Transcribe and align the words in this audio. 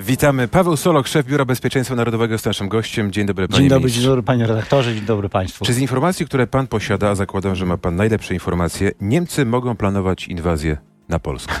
Witamy. 0.00 0.48
Paweł 0.48 0.76
Solok, 0.76 1.06
szef 1.08 1.26
Biura 1.26 1.44
Bezpieczeństwa 1.44 1.94
Narodowego 1.94 2.34
jest 2.34 2.46
naszym 2.46 2.68
gościem. 2.68 3.12
Dzień 3.12 3.26
dobry, 3.26 3.48
panie 3.48 3.60
Dzień 3.60 3.68
dobry, 3.68 3.90
dzień 3.90 4.04
dobry 4.04 4.22
panie 4.22 4.46
redaktorze, 4.46 4.94
dzień 4.94 5.04
dobry 5.04 5.28
państwu. 5.28 5.64
Czy 5.64 5.72
z 5.74 5.78
informacji, 5.78 6.26
które 6.26 6.46
pan 6.46 6.66
posiada, 6.66 7.14
zakładam, 7.14 7.54
że 7.54 7.66
ma 7.66 7.76
pan 7.76 7.96
najlepsze 7.96 8.34
informacje, 8.34 8.92
Niemcy 9.00 9.46
mogą 9.46 9.76
planować 9.76 10.28
inwazję 10.28 10.76
na 11.08 11.18
Polskę? 11.18 11.54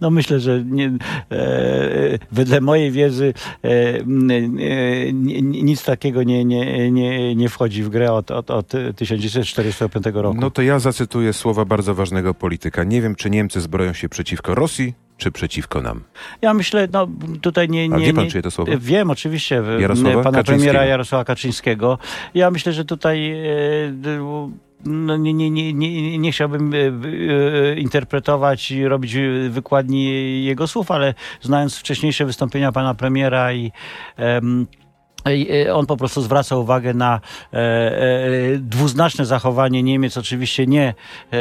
No 0.00 0.10
myślę, 0.10 0.40
że 0.40 0.64
nie, 0.64 0.86
e, 1.32 2.18
wedle 2.32 2.60
mojej 2.60 2.90
wiedzy 2.90 3.34
e, 3.64 3.68
e, 3.68 4.02
ni- 5.12 5.42
nic 5.64 5.84
takiego 5.84 6.22
nie, 6.22 6.44
nie, 6.44 6.90
nie, 6.90 7.34
nie 7.34 7.48
wchodzi 7.48 7.82
w 7.82 7.88
grę 7.88 8.12
od, 8.12 8.30
od, 8.30 8.50
od 8.50 8.72
1945 8.96 10.06
roku. 10.14 10.40
No 10.40 10.50
to 10.50 10.62
ja 10.62 10.78
zacytuję 10.78 11.32
słowa 11.32 11.64
bardzo 11.64 11.94
ważnego 11.94 12.34
polityka. 12.34 12.84
Nie 12.84 13.02
wiem, 13.02 13.14
czy 13.14 13.30
Niemcy 13.30 13.60
zbroją 13.60 13.92
się 13.92 14.08
przeciwko 14.08 14.54
Rosji, 14.54 14.94
czy 15.16 15.30
przeciwko 15.30 15.80
nam. 15.80 16.00
Ja 16.42 16.54
myślę, 16.54 16.88
no 16.92 17.08
tutaj 17.40 17.68
nie... 17.68 17.88
nie 17.88 17.94
A 17.94 17.98
wie 17.98 18.14
pan, 18.14 18.24
nie, 18.24 18.30
czyje 18.30 18.42
to 18.42 18.50
słowa? 18.50 18.72
Wiem, 18.78 19.10
oczywiście, 19.10 19.62
Jarosława 19.78 20.22
pana 20.22 20.44
premiera 20.44 20.84
Jarosława 20.84 21.24
Kaczyńskiego. 21.24 21.98
Ja 22.34 22.50
myślę, 22.50 22.72
że 22.72 22.84
tutaj... 22.84 23.32
e, 23.32 24.52
no 24.84 25.16
nie, 25.16 25.34
nie, 25.34 25.50
nie, 25.50 25.72
nie, 25.72 26.18
nie 26.18 26.32
chciałbym 26.32 26.74
e, 26.74 26.78
e, 26.78 27.76
interpretować 27.76 28.70
i 28.70 28.88
robić 28.88 29.16
wykładni 29.48 30.04
jego 30.44 30.66
słów, 30.66 30.90
ale 30.90 31.14
znając 31.40 31.78
wcześniejsze 31.78 32.24
wystąpienia 32.24 32.72
pana 32.72 32.94
premiera 32.94 33.52
i 33.52 33.72
On 35.72 35.86
po 35.86 35.96
prostu 35.96 36.22
zwraca 36.22 36.56
uwagę 36.56 36.94
na 36.94 37.20
e, 37.52 37.56
e, 37.56 38.58
dwuznaczne 38.58 39.26
zachowanie 39.26 39.82
Niemiec, 39.82 40.16
oczywiście 40.16 40.66
nie 40.66 40.94
e, 41.32 41.36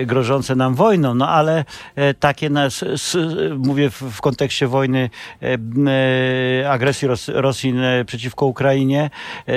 e, 0.00 0.06
grożące 0.06 0.54
nam 0.56 0.74
wojną, 0.74 1.14
no 1.14 1.28
ale 1.28 1.64
e, 1.96 2.14
takie, 2.14 2.50
nas, 2.50 2.82
s, 2.82 3.16
mówię 3.58 3.90
w, 3.90 4.02
w 4.02 4.20
kontekście 4.20 4.66
wojny, 4.66 5.10
e, 5.42 6.70
agresji 6.70 7.08
Ros, 7.08 7.28
Rosji 7.28 7.74
przeciwko 8.06 8.46
Ukrainie, 8.46 9.10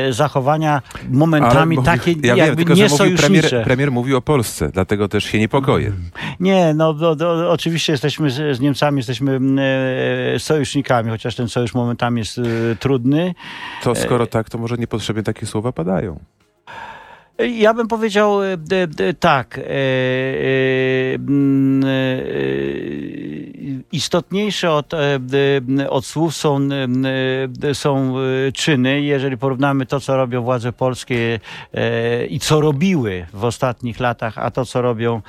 zachowania 0.09 0.81
momentami 1.09 1.75
mówił- 1.75 1.91
takie 1.91 2.11
ja 2.11 2.35
wiem, 2.35 2.37
jakby 2.37 2.55
tylko 2.65 2.75
że 2.75 2.87
mówił 2.89 3.17
premier, 3.17 3.63
premier 3.63 3.91
mówił 3.91 4.17
o 4.17 4.21
Polsce, 4.21 4.69
dlatego 4.73 5.07
też 5.07 5.23
się 5.23 5.39
niepokoję. 5.39 5.91
Nie, 6.39 6.73
no 6.73 6.93
do, 6.93 7.15
do, 7.15 7.51
oczywiście 7.51 7.93
jesteśmy 7.93 8.29
z, 8.31 8.57
z 8.57 8.59
Niemcami, 8.59 8.97
jesteśmy 8.97 9.39
sojusznikami, 10.37 11.09
chociaż 11.09 11.35
ten 11.35 11.49
sojusz 11.49 11.73
momentami 11.73 12.19
jest 12.19 12.41
trudny. 12.79 13.33
To 13.83 13.95
skoro 13.95 14.27
tak, 14.27 14.49
to 14.49 14.57
może 14.57 14.77
niepotrzebnie 14.77 15.23
takie 15.23 15.45
słowa 15.45 15.71
padają. 15.71 16.19
Ja 17.49 17.73
bym 17.73 17.87
powiedział 17.87 18.43
e, 18.43 18.57
tak. 19.19 19.57
E, 19.57 19.61
e, 19.61 19.65
mm, 21.15 21.83
istotniejsze 23.91 24.71
od, 24.71 24.93
od 25.89 26.05
słów 26.05 26.35
są, 26.35 26.59
są 27.73 28.15
czyny. 28.53 29.01
Jeżeli 29.01 29.37
porównamy 29.37 29.85
to, 29.85 29.99
co 29.99 30.17
robią 30.17 30.41
władze 30.41 30.73
polskie 30.73 31.39
i 32.29 32.39
co 32.39 32.61
robiły 32.61 33.25
w 33.33 33.45
ostatnich 33.45 33.99
latach, 33.99 34.37
a 34.37 34.51
to, 34.51 34.65
co 34.65 34.81
robią 34.81 35.21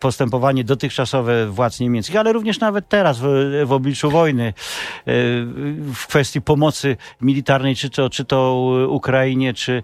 postępowanie 0.00 0.64
dotychczasowe 0.64 1.46
władz 1.46 1.80
niemieckich, 1.80 2.16
ale 2.16 2.32
również 2.32 2.60
nawet 2.60 2.88
teraz 2.88 3.18
w, 3.18 3.26
w 3.66 3.72
obliczu 3.72 4.10
wojny 4.10 4.52
w 5.94 6.06
kwestii 6.08 6.40
pomocy 6.40 6.96
militarnej, 7.20 7.76
czy 7.76 7.90
to, 7.90 8.10
czy 8.10 8.24
to 8.24 8.70
Ukrainie, 8.88 9.54
czy, 9.54 9.82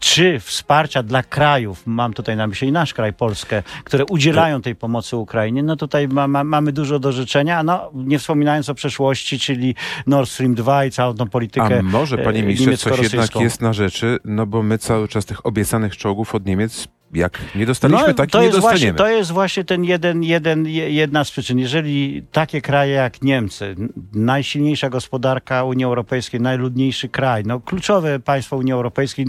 czy 0.00 0.40
wsparcia 0.40 1.02
dla 1.02 1.22
krajów, 1.22 1.82
mam 1.86 2.12
tutaj 2.12 2.36
na 2.36 2.46
myśli 2.46 2.72
nasz 2.72 2.94
kraj, 2.94 3.12
Polskę, 3.12 3.62
które 3.84 4.04
udzielają 4.04 4.62
tej 4.62 4.76
pomocy 4.76 5.16
Ukrainie, 5.16 5.62
no 5.62 5.76
tutaj 5.76 6.08
ma, 6.08 6.28
ma, 6.28 6.44
mamy 6.44 6.72
dużo 6.72 6.98
do 6.98 7.12
życzenia, 7.12 7.62
no 7.62 7.90
nie 7.94 8.18
wspominając 8.18 8.68
o 8.68 8.74
przeszłości, 8.74 9.38
czyli 9.38 9.74
Nord 10.06 10.30
Stream 10.30 10.54
2 10.54 10.84
i 10.84 10.90
całą 10.90 11.14
tą 11.14 11.28
politykę 11.28 11.78
A 11.78 11.82
może, 11.82 12.18
panie 12.18 12.40
e, 12.40 12.42
ministrze, 12.42 12.76
coś 12.76 12.98
jednak 13.00 13.36
jest 13.36 13.60
na 13.60 13.72
rzeczy, 13.72 14.18
no 14.24 14.46
bo 14.46 14.62
my 14.62 14.78
cały 14.78 15.08
czas 15.08 15.26
tych 15.26 15.46
obiecanych 15.46 15.96
czołgów 15.96 16.34
od 16.34 16.46
Niemiec, 16.46 16.88
jak 17.14 17.40
nie 17.54 17.66
dostaliśmy, 17.66 18.14
No, 18.18 18.26
to 18.26 18.38
nie 18.38 18.46
jest 18.46 18.58
właśnie, 18.60 18.92
dostaniemy. 18.92 18.98
to 18.98 19.08
jest 19.08 19.30
właśnie 19.30 19.64
ten 19.64 19.84
jeden, 19.84 20.22
jeden, 20.22 20.66
je- 20.66 20.90
jedna 20.90 21.24
z 21.24 21.30
przyczyn. 21.30 21.58
Jeżeli 21.58 22.22
takie 22.32 22.60
kraje 22.60 22.92
jak 22.92 23.22
Niemcy, 23.22 23.74
najsilniejsza 24.12 24.88
gospodarka 24.90 25.64
Unii 25.64 25.84
Europejskiej, 25.84 26.40
najludniejszy 26.40 27.08
kraj, 27.08 27.42
no 27.46 27.60
kluczowe 27.60 28.20
państwo 28.20 28.56
Unii 28.56 28.72
Europejskiej, 28.72 29.26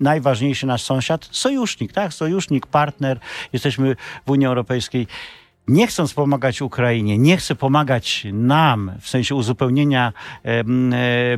najważniejszy 0.00 0.66
nasz 0.66 0.82
sąsiad, 0.82 1.28
sojusznik, 1.30 1.92
tak? 1.92 2.14
Sojusznik, 2.14 2.66
partner, 2.66 3.18
jesteśmy 3.52 3.96
w 4.26 4.30
Unii 4.30 4.46
Europejskiej. 4.46 5.06
Nie 5.70 5.86
chcąc 5.86 6.14
pomagać 6.14 6.62
Ukrainie, 6.62 7.18
nie 7.18 7.36
chce 7.36 7.54
pomagać 7.54 8.26
nam 8.32 8.92
w 9.00 9.08
sensie 9.08 9.34
uzupełnienia 9.34 10.12
e, 10.44 10.64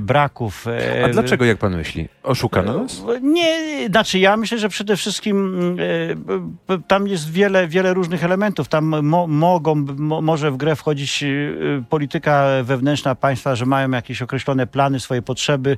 braków. 0.00 0.66
e, 0.66 1.04
A 1.04 1.09
dlaczego, 1.09 1.44
jak 1.44 1.59
pan 1.59 1.76
myśli? 1.76 2.09
Oszukano 2.22 2.78
nas? 2.82 3.03
nie, 3.22 3.87
znaczy 3.88 4.19
ja 4.19 4.37
myślę, 4.37 4.59
że 4.59 4.69
przede 4.69 4.97
wszystkim 4.97 5.56
e, 6.10 6.15
b- 6.16 6.82
tam 6.88 7.09
jest 7.09 7.31
wiele, 7.32 7.69
wiele 7.69 7.94
różnych 7.94 8.25
elementów. 8.25 8.69
Tam 8.69 9.03
mo, 9.06 9.26
mogą, 9.26 9.75
mo, 9.98 10.21
może 10.22 10.50
w 10.50 10.56
grę 10.56 10.76
wchodzić 10.76 11.22
e, 11.22 11.28
polityka 11.88 12.47
wewnętrzna 12.62 13.15
państwa, 13.15 13.54
że 13.56 13.66
mają 13.66 13.91
jakieś 13.91 14.22
określone 14.22 14.66
plany, 14.66 15.00
swoje 15.00 15.22
potrzeby. 15.22 15.76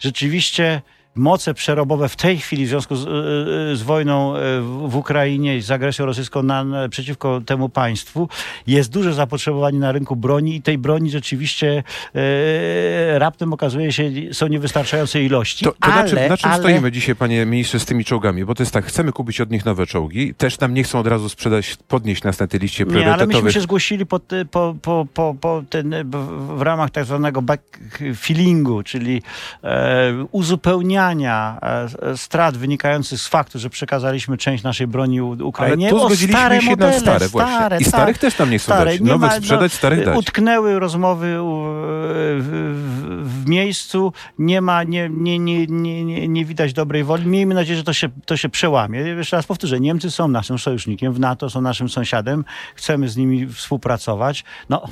Rzeczywiście 0.00 0.82
moce 1.18 1.54
przerobowe 1.54 2.08
w 2.08 2.16
tej 2.16 2.38
chwili 2.38 2.66
w 2.66 2.68
związku 2.68 2.96
z, 2.96 3.06
e, 3.06 3.76
z 3.76 3.82
wojną 3.82 4.36
e, 4.36 4.60
w 4.88 4.96
Ukrainie 4.96 5.56
i 5.56 5.62
z 5.62 5.70
agresją 5.70 6.06
rosyjską 6.06 6.42
na, 6.42 6.64
przeciwko 6.90 7.40
temu 7.46 7.68
państwu 7.68 8.28
jest 8.66 8.90
duże 8.90 9.14
zapotrzebowanie 9.14 9.78
na 9.78 9.92
rynku 9.92 10.16
broni 10.16 10.56
i 10.56 10.62
tej 10.62 10.78
broni 10.78 11.10
rzeczywiście 11.10 11.82
e, 12.14 13.18
raptem 13.18 13.52
okazuje 13.52 13.92
się 13.92 14.10
są 14.32 14.46
niewystarczające 14.46 15.22
ilości. 15.22 15.64
To, 15.64 15.70
to 15.70 15.76
ale, 15.80 16.02
na 16.02 16.08
czym, 16.08 16.28
na 16.28 16.36
czym 16.36 16.50
ale... 16.50 16.62
stoimy 16.62 16.92
dzisiaj, 16.92 17.16
panie 17.16 17.46
ministrze, 17.46 17.80
z 17.80 17.84
tymi 17.84 18.04
czołgami? 18.04 18.44
Bo 18.44 18.54
to 18.54 18.62
jest 18.62 18.72
tak, 18.72 18.84
chcemy 18.84 19.12
kupić 19.12 19.40
od 19.40 19.50
nich 19.50 19.64
nowe 19.64 19.86
czołgi, 19.86 20.34
też 20.34 20.60
nam 20.60 20.74
nie 20.74 20.84
chcą 20.84 20.98
od 20.98 21.06
razu 21.06 21.28
sprzedać, 21.28 21.76
podnieść 21.88 22.22
nas 22.22 22.38
na 22.38 22.46
tej 22.46 22.60
liście 22.60 22.84
Nie, 22.84 22.90
ale 22.90 23.00
myśmy 23.00 23.16
priorytetowych. 23.16 23.52
się 23.52 23.60
zgłosili 23.60 24.06
po, 24.06 24.20
po, 24.50 24.74
po, 24.82 25.06
po, 25.14 25.36
po 25.40 25.62
ten, 25.70 25.94
w, 26.10 26.56
w 26.58 26.62
ramach 26.62 26.90
tak 26.90 27.04
zwanego 27.04 27.42
backfillingu, 27.42 28.82
czyli 28.82 29.22
e, 29.64 30.26
uzupełniania 30.30 31.05
e, 31.12 32.16
strat 32.16 32.56
wynikających 32.56 33.20
z 33.20 33.26
faktu, 33.28 33.58
że 33.58 33.70
przekazaliśmy 33.70 34.36
część 34.38 34.64
naszej 34.64 34.86
broni 34.86 35.20
U- 35.20 35.32
Ale 35.32 35.44
Ukrainie. 35.44 35.90
tu 35.90 35.98
zgodziliśmy 35.98 36.40
stare 36.40 36.60
się 36.60 36.70
modele, 36.70 36.92
na 36.92 36.98
stare 37.00 37.28
właśnie. 37.28 37.54
Stare, 37.56 37.78
I 37.80 37.84
starych 37.84 38.18
też 38.18 38.38
nam 38.38 38.50
nie 38.50 38.58
chcą 38.58 38.64
stare. 38.64 38.90
dać. 38.90 39.00
Nie 39.00 39.06
Nowych 39.06 39.30
ma- 39.30 39.36
sprzedać, 39.36 39.72
starych 39.72 40.04
dać. 40.04 40.18
Utknęły 40.18 40.78
rozmowy 40.78 41.42
u- 41.42 41.64
w, 41.66 42.42
w, 42.42 43.42
w 43.42 43.48
miejscu, 43.48 44.12
nie 44.38 44.60
ma, 44.60 44.82
nie, 44.82 45.08
nie, 45.12 45.38
nie, 45.38 45.66
nie, 45.66 46.28
nie, 46.28 46.44
widać 46.44 46.72
dobrej 46.72 47.04
woli. 47.04 47.26
Miejmy 47.26 47.54
nadzieję, 47.54 47.76
że 47.76 47.84
to 47.84 47.92
się, 47.92 48.08
to 48.26 48.36
się 48.36 48.48
przełamie. 48.48 49.00
Jeszcze 49.00 49.36
raz 49.36 49.46
powtórzę, 49.46 49.80
Niemcy 49.80 50.10
są 50.10 50.28
naszym 50.28 50.58
sojusznikiem, 50.58 51.12
w 51.12 51.20
NATO 51.20 51.50
są 51.50 51.60
naszym 51.60 51.88
sąsiadem, 51.88 52.44
chcemy 52.74 53.08
z 53.08 53.16
nimi 53.16 53.46
współpracować, 53.46 54.44
no 54.68 54.82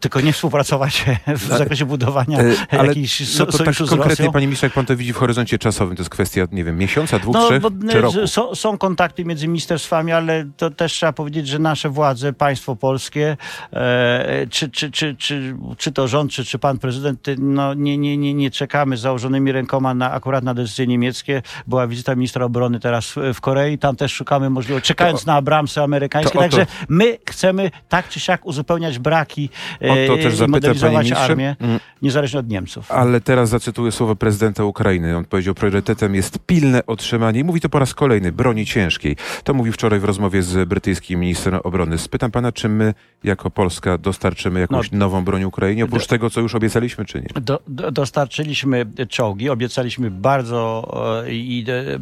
tylko 0.00 0.20
nie 0.20 0.32
współpracować 0.32 1.04
w 1.26 1.46
zakresie 1.46 1.84
budowania 1.84 2.38
E, 2.38 2.78
Ale 2.78 2.88
jakichś 2.88 3.28
so, 3.28 3.44
no 3.46 3.52
to 3.52 3.58
tak 3.58 3.64
sojuszu 3.64 3.86
z 3.86 3.90
konkretnie, 3.90 4.10
Rosją. 4.24 4.32
panie 4.32 4.46
ministrze, 4.46 4.66
jak 4.66 4.74
pan 4.74 4.86
to 4.86 4.96
widzi 4.96 5.12
w 5.12 5.16
horyzoncie 5.16 5.51
czasowym, 5.58 5.96
to 5.96 6.00
jest 6.00 6.10
kwestia, 6.10 6.46
nie 6.52 6.64
wiem, 6.64 6.78
miesiąca, 6.78 7.18
dwóch, 7.18 7.34
No, 7.34 7.46
trzech, 7.46 7.62
bo, 7.62 7.70
czy 7.90 7.98
e, 7.98 8.00
roku? 8.00 8.26
są, 8.26 8.54
są 8.54 8.78
kontakty 8.78 9.24
między 9.24 9.48
ministerstwami, 9.48 10.12
ale 10.12 10.44
to 10.56 10.70
też 10.70 10.92
trzeba 10.92 11.12
powiedzieć, 11.12 11.48
że 11.48 11.58
nasze 11.58 11.88
władze, 11.88 12.32
państwo 12.32 12.76
polskie, 12.76 13.36
e, 13.72 14.46
czy, 14.50 14.70
czy, 14.70 14.90
czy, 14.90 15.16
czy, 15.16 15.56
czy 15.78 15.92
to 15.92 16.08
rząd, 16.08 16.30
czy, 16.32 16.44
czy 16.44 16.58
pan 16.58 16.78
prezydent, 16.78 17.26
no, 17.38 17.74
nie, 17.74 17.98
nie, 17.98 18.16
nie, 18.16 18.34
nie 18.34 18.50
czekamy 18.50 18.96
z 18.96 19.00
założonymi 19.00 19.52
rękoma 19.52 19.94
na, 19.94 20.12
akurat 20.12 20.44
na 20.44 20.54
decyzje 20.54 20.86
niemieckie. 20.86 21.42
Była 21.66 21.86
wizyta 21.86 22.14
ministra 22.14 22.44
obrony 22.44 22.80
teraz 22.80 23.14
w, 23.34 23.40
Korei, 23.40 23.78
tam 23.78 23.96
też 23.96 24.12
szukamy 24.12 24.50
możliwości, 24.50 24.88
czekając 24.88 25.20
To- 25.24 25.26
na 25.30 25.34
Abramsy 25.36 25.82
amerykańskie. 25.82 26.32
to 26.32 26.38
o 26.38 26.42
to- 26.42 26.48
Także 26.56 26.66
my 26.88 27.18
chcemy 27.30 27.70
tak 27.88 28.08
czy 28.08 28.20
siak 28.20 28.46
uzupełniać 28.46 28.98
braki 28.98 29.50
O 29.80 29.86
to 29.86 29.92
e, 29.94 30.06
też 30.06 30.18
i 30.34 30.36
zapytam, 30.36 30.50
modernizować 30.50 31.12
armię, 31.12 31.56
Mm. 31.60 31.80
niezależnie 32.02 32.40
od 32.40 32.48
Niemców. 32.48 32.92
Ale 32.92 33.20
teraz 33.20 33.48
zacytuję 33.48 33.92
słowo 33.92 34.16
prezydenta 34.16 34.64
Ukrainy. 34.64 35.16
On 35.16 35.24
powiedział, 35.32 35.54
priorytetem 35.54 36.14
jest 36.14 36.38
pilne 36.46 36.86
otrzymanie, 36.86 37.40
i 37.40 37.44
mówi 37.44 37.60
to 37.60 37.68
po 37.68 37.78
raz 37.78 37.94
kolejny, 37.94 38.32
broni 38.32 38.66
ciężkiej. 38.66 39.16
To 39.44 39.54
mówił 39.54 39.72
wczoraj 39.72 40.00
w 40.00 40.04
rozmowie 40.04 40.42
z 40.42 40.68
brytyjskim 40.68 41.20
ministrem 41.20 41.60
obrony. 41.64 41.98
Spytam 41.98 42.30
pana, 42.30 42.52
czy 42.52 42.68
my 42.68 42.94
jako 43.24 43.50
Polska 43.50 43.98
dostarczymy 43.98 44.60
jakąś 44.60 44.90
No. 44.92 44.98
nową 44.98 45.24
broń 45.24 45.44
Ukrainie, 45.44 45.84
oprócz 45.84 46.06
tego, 46.06 46.30
co 46.30 46.40
już 46.40 46.54
obiecaliśmy, 46.54 47.04
czy 47.04 47.20
nie? 47.20 47.40
Do, 47.40 47.62
do, 47.68 47.90
dostarczyliśmy 47.90 48.86
czołgi, 49.08 49.50
obiecaliśmy 49.50 50.10
bardzo 50.10 51.22
e, 51.26 51.32
i 51.32 51.64
e, 51.68 51.98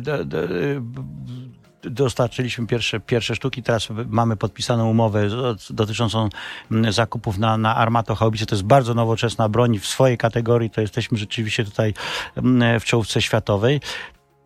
do, 0.00 0.24
do, 0.24 0.44
e, 0.44 0.48
dostarczyliśmy 1.82 2.66
pierwsze, 2.66 3.00
pierwsze 3.00 3.34
sztuki. 3.34 3.62
Teraz 3.62 3.88
mamy 4.08 4.36
podpisaną 4.36 4.90
umowę 4.90 5.28
dotyczącą 5.70 6.28
m, 6.70 6.92
zakupów 6.92 7.38
na, 7.38 7.56
na 7.56 7.76
Armato. 7.76 8.16
To 8.16 8.30
jest 8.50 8.62
bardzo 8.62 8.94
nowoczesna 8.94 9.48
broń 9.48 9.78
w 9.78 9.86
swojej 9.86 10.18
kategorii. 10.18 10.70
To 10.70 10.80
jesteśmy 10.80 11.18
rzeczywiście 11.18 11.64
tutaj 11.64 11.94
m, 12.36 12.62
w 12.80 12.84
czołówce 12.84 13.22
światowej. 13.22 13.80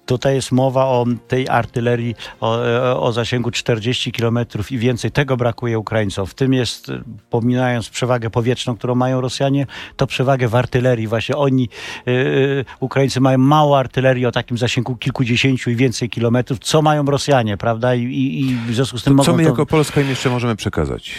Tutaj 0.06 0.34
jest 0.34 0.52
mowa 0.52 0.86
o 0.86 1.06
tej 1.28 1.48
artylerii 1.48 2.14
o, 2.40 3.02
o 3.02 3.12
zasięgu 3.12 3.50
40 3.50 4.12
km 4.12 4.38
i 4.70 4.78
więcej. 4.78 5.10
Tego 5.10 5.36
brakuje 5.36 5.78
Ukraińcom. 5.78 6.26
W 6.26 6.34
tym 6.34 6.52
jest, 6.52 6.92
pominając 7.30 7.88
przewagę 7.88 8.30
powietrzną, 8.30 8.76
którą 8.76 8.94
mają 8.94 9.20
Rosjanie, 9.20 9.66
to 9.96 10.06
przewagę 10.06 10.48
w 10.48 10.54
artylerii. 10.54 11.06
Właśnie 11.06 11.36
oni, 11.36 11.68
yy, 12.06 12.64
Ukraińcy 12.80 13.20
mają 13.20 13.38
mało 13.38 13.78
artylerii 13.78 14.26
o 14.26 14.32
takim 14.32 14.58
zasięgu 14.58 14.96
kilkudziesięciu 14.96 15.70
i 15.70 15.76
więcej 15.76 16.10
kilometrów. 16.10 16.58
Co 16.58 16.82
mają 16.82 17.04
Rosjanie, 17.04 17.56
prawda? 17.56 17.94
I, 17.94 18.02
i, 18.02 18.40
i 18.40 18.56
w 18.56 18.74
związku 18.74 18.98
z 18.98 19.04
tym 19.04 19.16
to, 19.16 19.24
Co 19.24 19.36
my 19.36 19.42
to... 19.42 19.48
jako 19.48 19.66
Polska 19.66 20.00
im 20.00 20.08
jeszcze 20.08 20.30
możemy 20.30 20.56
przekazać? 20.56 21.14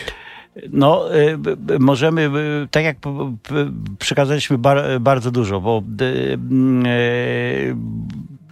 No, 0.71 1.05
możemy, 1.79 2.31
tak 2.71 2.83
jak 2.83 2.97
przekazaliśmy 3.99 4.57
bardzo 4.99 5.31
dużo, 5.31 5.61
bo 5.61 5.83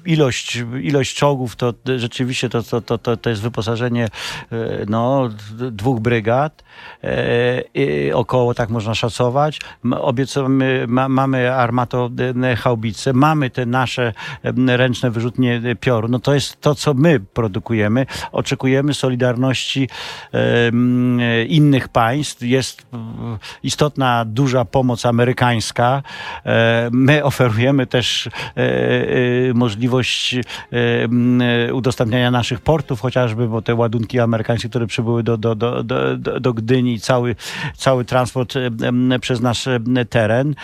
ilość, 0.05 0.63
ilość 0.81 1.15
czołgów 1.15 1.55
to 1.55 1.73
rzeczywiście 1.97 2.49
to, 2.49 2.63
to, 2.63 2.97
to, 2.97 3.17
to 3.17 3.29
jest 3.29 3.41
wyposażenie 3.41 4.07
no, 4.87 5.29
dwóch 5.71 5.99
brygad, 5.99 6.63
e, 7.03 8.15
około 8.15 8.53
tak 8.53 8.69
można 8.69 8.95
szacować. 8.95 9.59
Obiecamy, 9.91 10.85
ma, 10.87 11.09
mamy 11.09 11.53
armato 11.53 12.09
haubice, 12.57 13.13
mamy 13.13 13.49
te 13.49 13.65
nasze 13.65 14.13
ręczne 14.67 15.11
wyrzutnie 15.11 15.61
pioru. 15.79 16.07
No 16.07 16.19
to 16.19 16.33
jest 16.33 16.61
to, 16.61 16.75
co 16.75 16.93
my 16.93 17.19
produkujemy. 17.19 18.05
Oczekujemy 18.31 18.93
solidarności 18.93 19.89
innych 21.47 21.89
państw. 21.89 22.41
Jest 22.41 22.85
istotna, 23.63 24.25
duża 24.25 24.65
pomoc 24.65 25.05
amerykańska. 25.05 26.03
E, 26.45 26.89
my 26.91 27.23
oferujemy 27.23 27.87
też 27.87 28.27
e, 28.27 28.31
możliwość 29.53 29.92
możliwość 29.93 30.35
e, 31.67 31.73
udostępniania 31.73 32.31
naszych 32.31 32.61
portów 32.61 33.01
chociażby, 33.01 33.47
bo 33.47 33.61
te 33.61 33.75
ładunki 33.75 34.19
amerykańskie, 34.19 34.69
które 34.69 34.87
przybyły 34.87 35.23
do, 35.23 35.37
do, 35.37 35.55
do, 35.55 35.83
do, 35.83 36.17
do 36.39 36.53
Gdyni, 36.53 36.99
cały, 36.99 37.35
cały 37.75 38.05
transport 38.05 38.53
przez 39.21 39.41
nasz 39.41 39.69
teren 40.09 40.55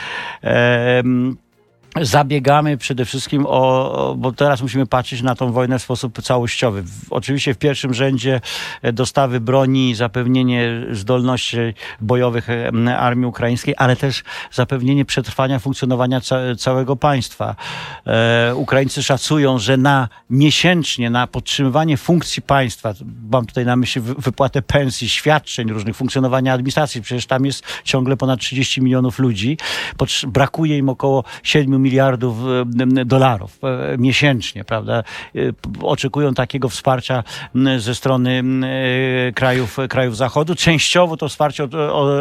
zabiegamy 2.02 2.78
przede 2.78 3.06
wszystkim 3.06 3.46
o, 3.48 4.16
bo 4.18 4.32
teraz 4.32 4.62
musimy 4.62 4.86
patrzeć 4.86 5.22
na 5.22 5.36
tą 5.36 5.52
wojnę 5.52 5.80
w 5.80 5.82
sposób 5.82 6.22
całościowy. 6.22 6.84
Oczywiście 7.10 7.54
w 7.54 7.58
pierwszym 7.58 7.94
rzędzie 7.94 8.42
e, 8.82 8.94
dostawy 8.94 9.40
broni, 9.40 9.96
zapewnienie 9.96 10.70
zdolności 10.92 11.58
bojowych 12.02 12.48
armii 12.98 13.26
ukraińskiej, 13.26 13.74
ale 13.78 13.96
też 13.96 14.24
zapewnienie 14.52 15.06
przetrwania 15.06 15.60
funkcjonowania 15.60 16.22
ca 16.22 16.56
całego 16.58 16.96
państwa. 16.96 17.56
E, 18.08 18.56
Ukraińcy 18.56 19.04
szacują, 19.04 19.60
że 19.60 19.78
na 19.78 20.10
miesięcznie, 20.30 21.10
na 21.10 21.28
podtrzymywanie 21.28 21.98
funkcji 21.98 22.42
państwa, 22.42 22.94
mam 23.32 23.46
tutaj 23.46 23.66
na 23.66 23.76
myśli 23.76 24.02
wypłatę 24.02 24.62
pensji, 24.62 25.10
świadczeń 25.10 25.70
różnych, 25.70 25.96
funkcjonowania 25.96 26.54
administracji, 26.54 27.02
przecież 27.02 27.26
tam 27.26 27.46
jest 27.46 27.64
ciągle 27.84 28.18
ponad 28.18 28.40
30 28.40 28.82
milionów 28.82 29.20
ludzi, 29.20 29.58
brakuje 30.28 30.78
im 30.78 30.90
około 30.90 31.24
7 31.44 31.82
miliardów 31.90 32.38
dolarów 33.06 33.60
e, 33.64 33.98
miesięcznie, 33.98 34.64
prawda? 34.64 35.04
E, 35.36 35.40
oczekują 35.82 36.34
takiego 36.34 36.70
wsparcia 36.70 37.24
ze 37.78 37.96
strony 37.96 38.44
e, 39.30 39.32
krajów, 39.32 39.78
krajów 39.90 40.18
Zachodu. 40.18 40.56
Częściowo 40.56 41.18
to 41.18 41.30
wsparcie 41.30 41.64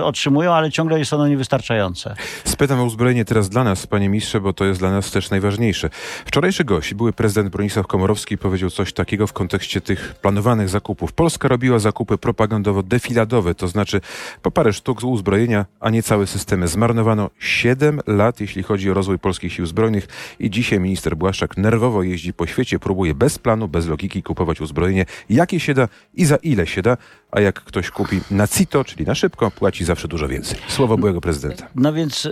otrzymują, 0.03 0.53
ale 0.53 0.71
ciągle 0.71 0.99
jest 0.99 1.13
ono 1.13 1.29
niewystarczające. 1.29 2.15
Spytam 2.45 2.81
o 2.81 2.85
uzbrojenie 2.85 3.25
teraz 3.25 3.49
dla 3.49 3.65
nas, 3.65 3.87
panie 3.87 4.09
ministrze, 4.09 4.41
bo 4.41 4.53
to 4.53 4.65
jest 4.65 4.81
dla 4.81 4.91
nas 4.91 5.11
też 5.11 5.31
najważniejsze. 5.31 5.91
Wczorajszy 6.25 6.65
gość, 6.65 6.95
były 6.95 7.13
prezydent 7.13 7.49
Bronisław 7.49 7.87
Komorowski, 7.87 8.39
powiedział 8.39 8.71
coś 8.71 8.93
takiego 8.93 9.27
w 9.27 9.33
kontekście 9.33 9.81
tych 9.81 10.15
planowanych 10.15 10.69
zakupów. 10.69 11.13
Polska 11.13 11.49
robiła 11.49 11.79
zakupy 11.79 12.15
propagandowo-defiladowe, 12.15 13.55
to 13.55 13.69
znaczy 13.69 14.01
po 14.43 14.51
parę 14.51 14.73
sztuk 14.73 15.05
uzbrojenia, 15.05 15.67
a 15.81 15.91
nie 15.91 16.03
całe 16.03 16.27
systemy. 16.27 16.69
Zmarnowano 16.69 17.31
7 17.39 18.01
lat, 18.07 18.41
jeśli 18.41 18.63
chodzi 18.63 18.91
o 18.91 18.95
rozwój 18.95 19.19
polskich 19.19 19.48
polskich 19.49 19.53
sił 19.57 19.67
zbrojnych. 19.67 20.09
I 20.39 20.51
dzisiaj 20.51 20.81
minister 20.81 21.17
Błaszczak 21.17 21.57
nerwowo 21.57 22.03
jeździ 22.03 22.33
po 22.33 22.47
świecie, 22.47 22.79
próbuje 22.79 23.15
bez 23.15 23.39
planu, 23.39 23.69
bez 23.69 23.87
logiki 23.87 24.23
kupować 24.23 24.61
uzbrojenie, 24.61 25.07
jakie 25.31 25.61
się 25.61 25.75
da 25.75 25.89
i 26.15 26.25
za 26.25 26.37
ile 26.37 26.67
się 26.67 26.83
da, 26.83 26.97
a 27.31 27.41
jak 27.41 27.61
ktoś 27.61 27.91
kupi 27.91 28.21
na 28.31 28.49
CITO, 28.49 28.85
czyli 28.85 29.07
na 29.07 29.15
szybko, 29.15 29.51
płaci 29.51 29.85
zawsze 29.85 30.09
dużo 30.09 30.29
więcej. 30.29 30.59
Słowo 30.69 30.97
byłego 30.99 31.21
prezydenta. 31.21 31.67
No 31.75 31.93
więc 31.93 32.27
e, 32.27 32.31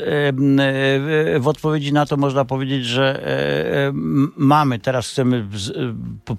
w 1.41 1.49
odpowiedzi 1.49 1.93
na 1.93 2.07
to 2.07 2.17
można 2.17 2.45
powiedzieć, 2.45 2.85
że 2.85 3.27
e, 3.27 3.93
mamy, 4.37 4.79
teraz 4.79 5.09
chcemy 5.09 5.47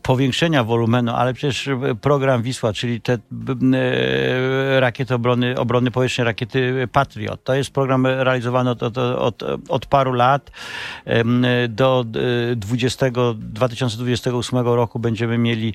powiększenia 0.02 0.64
wolumenu, 0.64 1.12
ale 1.12 1.34
przecież 1.34 1.70
program 2.02 2.42
Wisła, 2.42 2.74
czyli 2.74 3.02
te 3.02 3.18
rakiety 4.80 5.14
obrony, 5.14 5.60
obrony 5.60 5.92
powietrznej, 5.92 6.26
rakiety 6.26 6.88
Patriot, 6.92 7.44
to 7.44 7.54
jest 7.56 7.72
program 7.72 8.08
realizowany 8.08 8.70
od, 8.70 8.84
od, 8.84 8.98
od, 8.98 9.44
od 9.70 9.86
paru 9.86 10.14
lat. 10.14 10.52
Do 11.70 12.06
20, 12.56 13.06
2028 13.38 14.60
roku 14.60 15.00
będziemy 15.00 15.38
mieli 15.38 15.74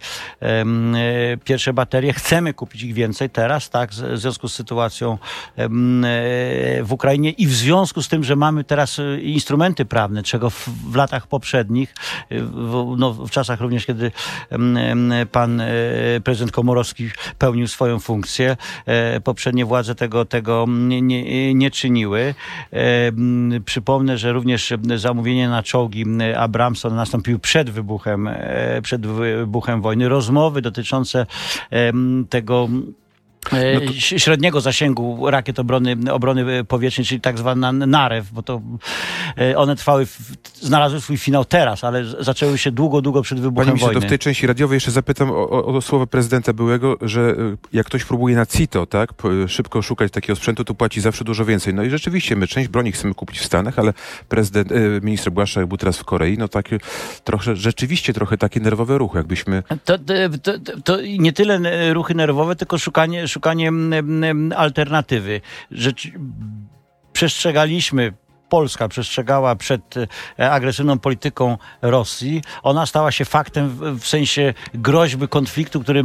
pierwsze 1.44 1.72
baterie. 1.72 2.12
Chcemy 2.12 2.54
kupić 2.54 2.71
kupić 2.72 2.82
ich 2.82 2.94
więcej 2.94 3.30
teraz, 3.30 3.70
tak, 3.70 3.90
w 3.90 4.18
związku 4.18 4.48
z 4.48 4.54
sytuacją 4.54 5.12
e, 5.12 5.68
w 6.82 6.88
Ukrainie 6.90 7.30
i 7.30 7.46
w 7.46 7.52
związku 7.52 8.02
z 8.02 8.08
tym, 8.08 8.24
że 8.24 8.36
mamy 8.36 8.64
teraz 8.64 8.98
e, 8.98 9.20
instrumenty 9.20 9.84
prawne, 9.84 10.22
czego 10.22 10.50
w, 10.50 10.68
w 10.68 10.94
latach 10.94 11.26
poprzednich, 11.26 11.94
e, 12.30 12.40
w, 12.40 12.94
no, 12.98 13.12
w 13.12 13.30
czasach 13.30 13.60
również, 13.60 13.86
kiedy 13.86 14.12
pan 15.32 15.62
prezydent 16.24 16.52
Komorowski 16.52 17.10
pełnił 17.38 17.68
swoją 17.68 17.98
funkcję, 17.98 18.56
poprzednie 19.24 19.64
władze 19.64 19.94
tego, 19.94 20.24
tego 20.24 20.66
nie, 20.68 21.02
nie, 21.02 21.54
nie 21.54 21.70
czyniły. 21.70 22.34
Przypomnę, 23.64 24.18
że 24.18 24.32
również 24.32 24.72
zamówienie 24.96 25.48
na 25.48 25.62
czołgi 25.62 26.04
Abramson 26.36 26.94
nastąpiły 26.94 27.38
przed 27.38 27.70
wybuchem, 27.70 28.28
przed 28.82 29.06
wybuchem 29.06 29.82
wojny. 29.82 30.08
Rozmowy 30.08 30.62
dotyczące 30.62 31.26
tego 32.30 32.61
E, 32.68 32.94
no 33.52 33.80
to... 33.80 33.92
średniego 33.96 34.60
zasięgu 34.60 35.30
rakiet 35.30 35.58
obrony, 35.58 35.96
obrony 36.12 36.64
powietrznej, 36.64 37.06
czyli 37.06 37.20
tak 37.20 37.38
zwana 37.38 37.72
NAREW, 37.72 38.32
bo 38.32 38.42
to 38.42 38.60
e, 39.38 39.56
one 39.56 39.76
trwały, 39.76 40.06
znalazły 40.54 41.00
swój 41.00 41.18
finał 41.18 41.44
teraz, 41.44 41.84
ale 41.84 42.04
zaczęły 42.04 42.58
się 42.58 42.70
długo, 42.70 43.02
długo 43.02 43.22
przed 43.22 43.40
wybuchem 43.40 43.68
Panie 43.68 43.80
wojny. 43.80 44.00
to 44.00 44.06
w 44.06 44.08
tej 44.08 44.18
części 44.18 44.46
radiowej 44.46 44.76
jeszcze 44.76 44.90
zapytam 44.90 45.30
o, 45.30 45.50
o, 45.50 45.64
o 45.64 45.80
słowo 45.80 46.06
prezydenta 46.06 46.52
byłego, 46.52 46.96
że 47.00 47.20
e, 47.20 47.56
jak 47.72 47.86
ktoś 47.86 48.04
próbuje 48.04 48.36
na 48.36 48.46
CITO, 48.46 48.86
tak, 48.86 49.12
szybko 49.48 49.82
szukać 49.82 50.12
takiego 50.12 50.36
sprzętu, 50.36 50.64
to 50.64 50.74
płaci 50.74 51.00
zawsze 51.00 51.24
dużo 51.24 51.44
więcej. 51.44 51.74
No 51.74 51.82
i 51.82 51.90
rzeczywiście, 51.90 52.36
my 52.36 52.46
część 52.46 52.68
broni 52.68 52.92
chcemy 52.92 53.14
kupić 53.14 53.38
w 53.38 53.44
Stanach, 53.44 53.78
ale 53.78 53.92
prezydent, 54.28 54.72
minister 55.02 55.32
Błaszczak 55.32 55.66
był 55.66 55.78
teraz 55.78 55.98
w 55.98 56.04
Korei, 56.04 56.38
no 56.38 56.48
takie 56.48 56.78
trochę, 57.24 57.56
rzeczywiście 57.56 58.12
trochę 58.12 58.38
takie 58.38 58.60
nerwowe 58.60 58.98
ruchy, 58.98 59.18
jakbyśmy... 59.18 59.62
To, 59.84 59.98
to, 59.98 60.14
to, 60.42 60.80
to 60.84 60.98
nie 61.18 61.32
tyle 61.32 61.92
ruchy 61.92 62.14
nerwowe, 62.14 62.56
tylko 62.56 62.78
szukanie 62.78 63.28
szukanie 63.32 63.70
alternatywy. 64.56 65.40
Rzecz, 65.70 66.08
przestrzegaliśmy 67.12 68.12
Polska 68.48 68.88
przestrzegała 68.88 69.56
przed 69.56 69.94
e, 70.38 70.50
agresywną 70.50 70.98
polityką 70.98 71.58
Rosji. 71.82 72.42
Ona 72.62 72.86
stała 72.86 73.12
się 73.12 73.24
faktem 73.24 73.68
w 73.98 74.06
sensie 74.06 74.54
groźby 74.74 75.28
konfliktu, 75.28 75.80
który 75.80 76.04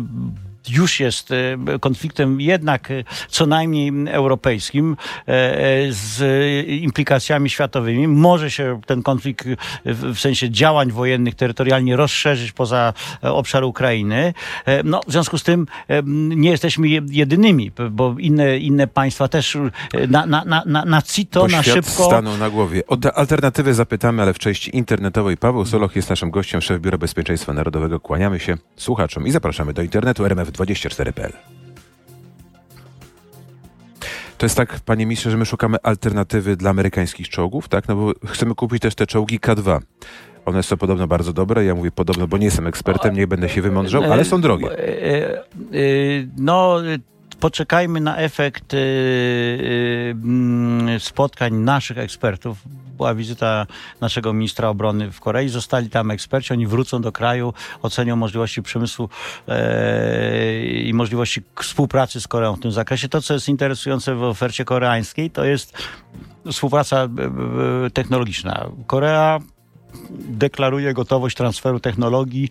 już 0.69 1.00
jest 1.00 1.31
e, 1.31 1.79
konfliktem 1.79 2.41
jednak 2.41 2.91
e, 2.91 3.03
co 3.27 3.45
najmniej 3.45 3.91
europejskim 4.07 4.97
e, 5.19 5.25
z 5.89 6.19
implikacjami 6.67 7.50
światowymi. 7.50 8.07
Może 8.07 8.51
się 8.51 8.81
ten 8.86 9.03
konflikt 9.03 9.47
w 9.86 10.19
sensie 10.19 10.50
działań 10.50 10.91
wojennych 10.91 11.36
terytorialnie 11.36 11.95
rozszerzyć 11.95 12.51
poza 12.51 12.93
obszar 13.21 13.63
Ukrainy. 13.63 14.33
No, 14.83 15.01
w 15.07 15.12
związku 15.12 15.38
z 15.38 15.43
tym 15.43 15.67
nie 16.36 16.50
jesteśmy 16.50 16.88
jedynymi, 16.89 17.71
bo 17.91 18.15
inne, 18.19 18.57
inne 18.57 18.88
państwa 18.88 19.27
też 19.27 19.57
na, 20.07 20.25
na, 20.25 20.63
na, 20.65 20.86
na 20.86 21.01
CITO, 21.01 21.41
bo 21.41 21.47
na 21.47 21.63
szybko... 21.63 22.05
stanął 22.05 22.38
na 22.38 22.50
głowie. 22.50 22.88
O 22.88 22.97
te 22.97 23.13
alternatywy 23.13 23.74
zapytamy, 23.74 24.21
ale 24.21 24.33
w 24.33 24.39
części 24.39 24.77
internetowej 24.77 25.38
Paweł 25.38 25.65
Soloch 25.65 25.95
jest 25.95 26.09
naszym 26.09 26.31
gościem, 26.31 26.62
szef 26.62 26.81
Biura 26.81 26.97
Bezpieczeństwa 26.97 27.53
Narodowego. 27.53 28.00
Kłaniamy 28.00 28.39
się 28.39 28.57
słuchaczom 28.75 29.27
i 29.27 29.31
zapraszamy 29.31 29.74
do 29.74 29.81
internetu 29.81 30.25
RMF 30.25 30.51
24.pl. 30.58 31.34
To 34.38 34.46
jest 34.46 34.58
tak, 34.58 34.80
panie 34.80 35.06
ministrze, 35.06 35.32
że 35.32 35.38
my 35.38 35.46
szukamy 35.46 35.78
alternatywy 35.84 36.56
dla 36.56 36.70
amerykańskich 36.70 37.30
czołgów, 37.30 37.70
tak? 37.70 37.88
No 37.88 37.96
bo 37.96 38.14
chcemy 38.28 38.56
kupić 38.56 38.82
też 38.82 38.96
te 38.96 39.08
czołgi 39.08 39.40
K2. 39.40 39.80
One 40.46 40.64
są 40.64 40.78
podobno 40.78 41.08
bardzo 41.08 41.34
dobre. 41.34 41.66
Ja 41.66 41.76
mówię 41.76 41.92
podobno, 41.92 42.28
bo 42.28 42.38
nie 42.38 42.46
jestem 42.46 42.68
ekspertem, 42.68 43.16
nie 43.16 43.28
będę 43.28 43.50
się 43.50 43.62
wymądrzał, 43.62 44.04
ale 44.04 44.26
są 44.26 44.42
drogie. 44.42 44.72
E, 44.72 45.38
e, 45.38 45.44
no, 46.38 46.78
poczekajmy 47.40 48.02
na 48.02 48.18
efekt 48.18 48.76
spotkań 51.00 51.54
naszych 51.54 51.98
ekspertów 51.98 52.58
była 52.98 53.16
wizyta 53.16 53.68
naszego 54.01 54.34
ministra 54.34 54.70
obrony 54.70 55.12
w 55.12 55.20
Korei, 55.20 55.50
zostali 55.50 55.89
tam 55.89 56.12
eksperci, 56.12 56.54
oni 56.54 56.68
wrócą 56.68 57.01
do 57.01 57.12
kraju, 57.12 57.54
ocenią 57.82 58.16
możliwości 58.16 58.63
przemysłu 58.63 59.10
e, 59.48 60.66
i 60.66 60.94
możliwości 60.94 61.42
współpracy 61.62 62.22
z 62.22 62.27
Koreą 62.27 62.56
w 62.56 62.60
tym 62.60 62.72
zakresie. 62.72 63.10
To, 63.10 63.22
co 63.22 63.34
jest 63.34 63.50
interesujące 63.50 64.16
w 64.16 64.24
ofercie 64.24 64.66
koreańskiej, 64.66 65.32
to 65.32 65.46
jest 65.46 65.77
współpraca 66.51 66.98
e, 66.98 67.06
e, 67.86 67.89
technologiczna. 67.89 68.70
Korea 68.88 69.39
deklaruje 70.30 70.94
gotowość 70.94 71.38
transferu 71.38 71.80
technologii 71.80 72.50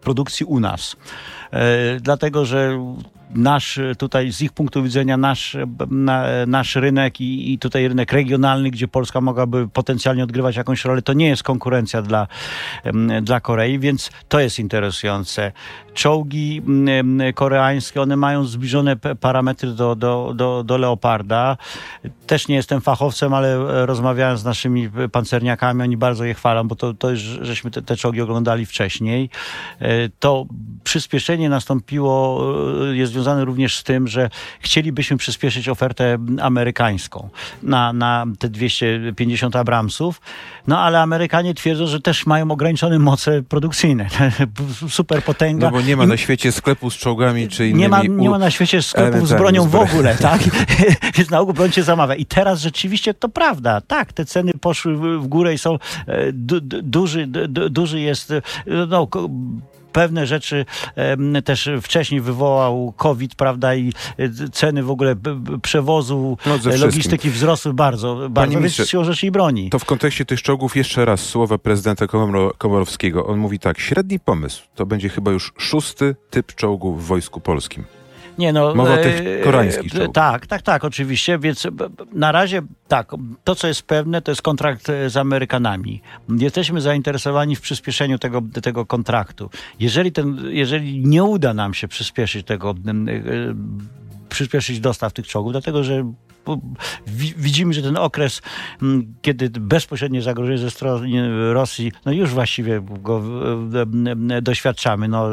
produkcji 0.00 0.46
u 0.46 0.60
nas. 0.60 0.96
E, 1.50 2.00
dlatego, 2.00 2.44
że 2.44 2.78
nasz 3.34 3.80
tutaj 3.98 4.32
z 4.32 4.42
ich 4.42 4.52
punktu 4.52 4.82
widzenia 4.82 5.16
nasz, 5.16 5.56
na, 5.90 6.24
nasz 6.46 6.76
rynek 6.76 7.20
i, 7.20 7.52
i, 7.52 7.58
tutaj 7.58 7.88
rynek 7.88 8.12
regionalny, 8.12 8.70
gdzie 8.70 8.88
Polska 8.88 9.20
mogłaby 9.20 9.68
potencjalnie 9.68 10.24
odgrywać 10.24 10.56
jakąś 10.56 10.84
rolę, 10.84 11.02
to 11.02 11.12
nie 11.12 11.28
jest 11.28 11.42
konkurencja 11.42 12.02
dla, 12.02 12.26
dla 13.22 13.40
Korei, 13.40 13.78
więc 13.78 14.10
to 14.28 14.40
jest 14.40 14.58
interesujące. 14.58 15.52
Czołgi 15.94 16.62
koreańskie, 17.34 18.02
one 18.02 18.16
mają 18.16 18.44
zbliżone 18.44 18.96
parametry 18.96 19.72
do, 19.72 19.96
do, 19.96 20.32
do, 20.36 20.64
do 20.64 20.78
Leoparda. 20.78 21.56
Też 22.26 22.48
nie 22.48 22.56
jestem 22.56 22.80
fachowcem, 22.80 23.34
ale 23.34 23.86
rozmawiałem 23.86 24.38
z 24.38 24.44
naszymi 24.44 24.90
pancerniakami, 25.12 25.82
oni 25.82 25.96
bardzo 25.96 26.24
je 26.24 26.34
chwalą, 26.34 26.68
bo 26.68 26.76
to, 26.76 26.94
to 26.94 27.10
już, 27.10 27.20
żeśmy 27.20 27.70
te, 27.70 27.82
te 27.82 27.96
czołgi 27.96 28.20
oglądali 28.20 28.66
wcześniej. 28.66 29.30
E, 29.80 30.08
to 30.08 30.46
przyspieszenie 30.84 31.48
nastąpiło, 31.48 32.42
e, 32.90 32.96
jest 32.96 33.12
związane 33.18 33.44
również 33.44 33.78
z 33.78 33.82
tym, 33.82 34.08
że 34.08 34.30
chcielibyśmy 34.60 35.16
przyspieszyć 35.16 35.68
ofertę 35.68 36.18
amerykańską 36.40 37.28
na, 37.62 37.92
na 37.92 38.26
te 38.38 38.48
250 38.48 39.56
Abramsów, 39.56 40.20
no 40.66 40.80
ale 40.80 41.00
Amerykanie 41.00 41.54
twierdzą, 41.54 41.86
że 41.86 42.00
też 42.00 42.26
mają 42.26 42.50
ograniczone 42.50 42.98
moce 42.98 43.42
produkcyjne. 43.42 44.08
Super 44.88 45.24
potęga. 45.24 45.66
No 45.66 45.72
bo 45.72 45.80
nie 45.80 45.96
ma 45.96 46.06
na 46.06 46.16
świecie 46.16 46.52
sklepu 46.52 46.90
z 46.90 46.96
czołgami 46.96 47.48
czy 47.48 47.66
innymi 47.66 47.82
Nie 47.82 47.88
ma, 47.88 48.02
nie 48.02 48.30
ma 48.30 48.38
na 48.38 48.50
świecie 48.50 48.82
sklepów 48.82 49.28
z 49.28 49.32
bronią 49.32 49.68
w 49.68 49.74
ogóle, 49.74 50.16
tak? 50.30 50.40
Więc 51.16 51.30
na 51.30 51.40
ogół 51.40 51.54
broń 51.54 51.72
się 51.72 51.82
zamawia. 51.82 52.14
I 52.14 52.26
teraz 52.26 52.60
rzeczywiście 52.60 53.14
to 53.14 53.28
prawda. 53.28 53.80
Tak, 53.80 54.12
te 54.12 54.24
ceny 54.24 54.52
poszły 54.60 55.18
w 55.18 55.26
górę 55.26 55.54
i 55.54 55.58
są 55.58 55.78
e, 56.06 56.32
du, 56.32 56.60
duży, 56.60 57.26
du, 57.26 57.70
duży 57.70 58.00
jest 58.00 58.32
no, 58.88 59.08
pewne 59.92 60.26
rzeczy 60.26 60.66
też 61.44 61.70
wcześniej 61.82 62.20
wywołał 62.20 62.92
COVID, 62.96 63.34
prawda, 63.34 63.74
i 63.74 63.92
e, 64.18 64.28
ceny 64.52 64.82
w 64.82 64.90
ogóle 64.90 65.16
przewozu, 65.62 66.38
no, 66.46 66.76
logistyki 66.78 67.30
wzrosły 67.30 67.74
bardzo, 67.74 68.28
bardzo, 68.30 68.60
więc 68.60 68.74
siłą 68.74 69.04
rzeczy 69.04 69.26
i 69.26 69.30
broni. 69.30 69.70
To 69.70 69.78
w 69.78 69.84
kontekście 69.84 70.24
tych 70.24 70.42
czołgów 70.42 70.76
jeszcze 70.76 71.04
raz 71.04 71.20
słowa 71.20 71.58
prezydenta 71.58 72.06
Komorowskiego. 72.58 73.26
On 73.26 73.38
mówi 73.38 73.58
tak, 73.58 73.78
średni 73.78 74.20
pomysł 74.20 74.62
to 74.74 74.86
będzie 74.86 75.08
chyba 75.08 75.30
już 75.30 75.52
szósty 75.58 76.16
typ 76.30 76.54
czołgów 76.54 77.04
w 77.04 77.06
Wojsku 77.06 77.40
Polskim. 77.40 77.84
Nie 78.38 78.52
no, 78.52 78.74
Mowa 78.74 78.94
o 78.94 78.96
tych 78.96 79.20
e, 79.26 79.42
koreańskich 79.44 79.92
czołgów. 79.92 80.14
Tak, 80.14 80.46
tak, 80.46 80.62
tak, 80.62 80.84
oczywiście, 80.84 81.38
więc 81.38 81.66
na 82.12 82.32
razie 82.32 82.62
tak, 82.88 83.10
to 83.44 83.54
co 83.54 83.66
jest 83.68 83.82
pewne, 83.82 84.22
to 84.22 84.30
jest 84.30 84.42
kontrakt 84.42 84.90
e, 84.90 85.10
z 85.10 85.16
Amerykanami. 85.16 86.02
Jesteśmy 86.38 86.80
zainteresowani 86.80 87.56
w 87.56 87.60
przyspieszeniu 87.60 88.18
tego, 88.18 88.42
tego 88.62 88.86
kontraktu. 88.86 89.50
Jeżeli, 89.80 90.12
ten, 90.12 90.38
jeżeli 90.48 91.06
nie 91.06 91.24
uda 91.24 91.54
nam 91.54 91.74
się 91.74 91.88
przyspieszyć 91.88 92.46
tego, 92.46 92.70
e, 92.70 92.74
przyspieszyć 94.28 94.80
dostaw 94.80 95.12
tych 95.12 95.26
czołgów, 95.26 95.52
dlatego 95.52 95.84
że 95.84 96.12
widzimy, 97.36 97.74
że 97.74 97.82
ten 97.82 97.96
okres, 97.96 98.42
kiedy 99.22 99.50
bezpośrednie 99.50 100.22
zagrożenie 100.22 100.58
ze 100.58 100.70
strony 100.70 101.52
Rosji, 101.52 101.92
no 102.06 102.12
już 102.12 102.30
właściwie 102.30 102.80
go 102.80 103.22
doświadczamy. 104.42 105.08
No, 105.08 105.28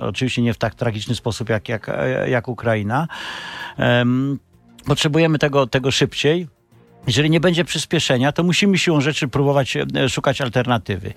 oczywiście 0.00 0.42
nie 0.42 0.54
w 0.54 0.58
tak 0.58 0.74
tragiczny 0.74 1.14
sposób 1.14 1.48
jak, 1.48 1.68
jak, 1.68 1.90
jak 2.26 2.48
Ukraina. 2.48 3.08
Potrzebujemy 4.86 5.38
tego, 5.38 5.66
tego 5.66 5.90
szybciej. 5.90 6.48
Jeżeli 7.06 7.30
nie 7.30 7.40
będzie 7.40 7.64
przyspieszenia, 7.64 8.32
to 8.32 8.42
musimy 8.42 8.78
siłą 8.78 9.00
rzeczy 9.00 9.28
próbować 9.28 9.76
e, 9.76 10.08
szukać 10.08 10.40
alternatywy. 10.40 11.12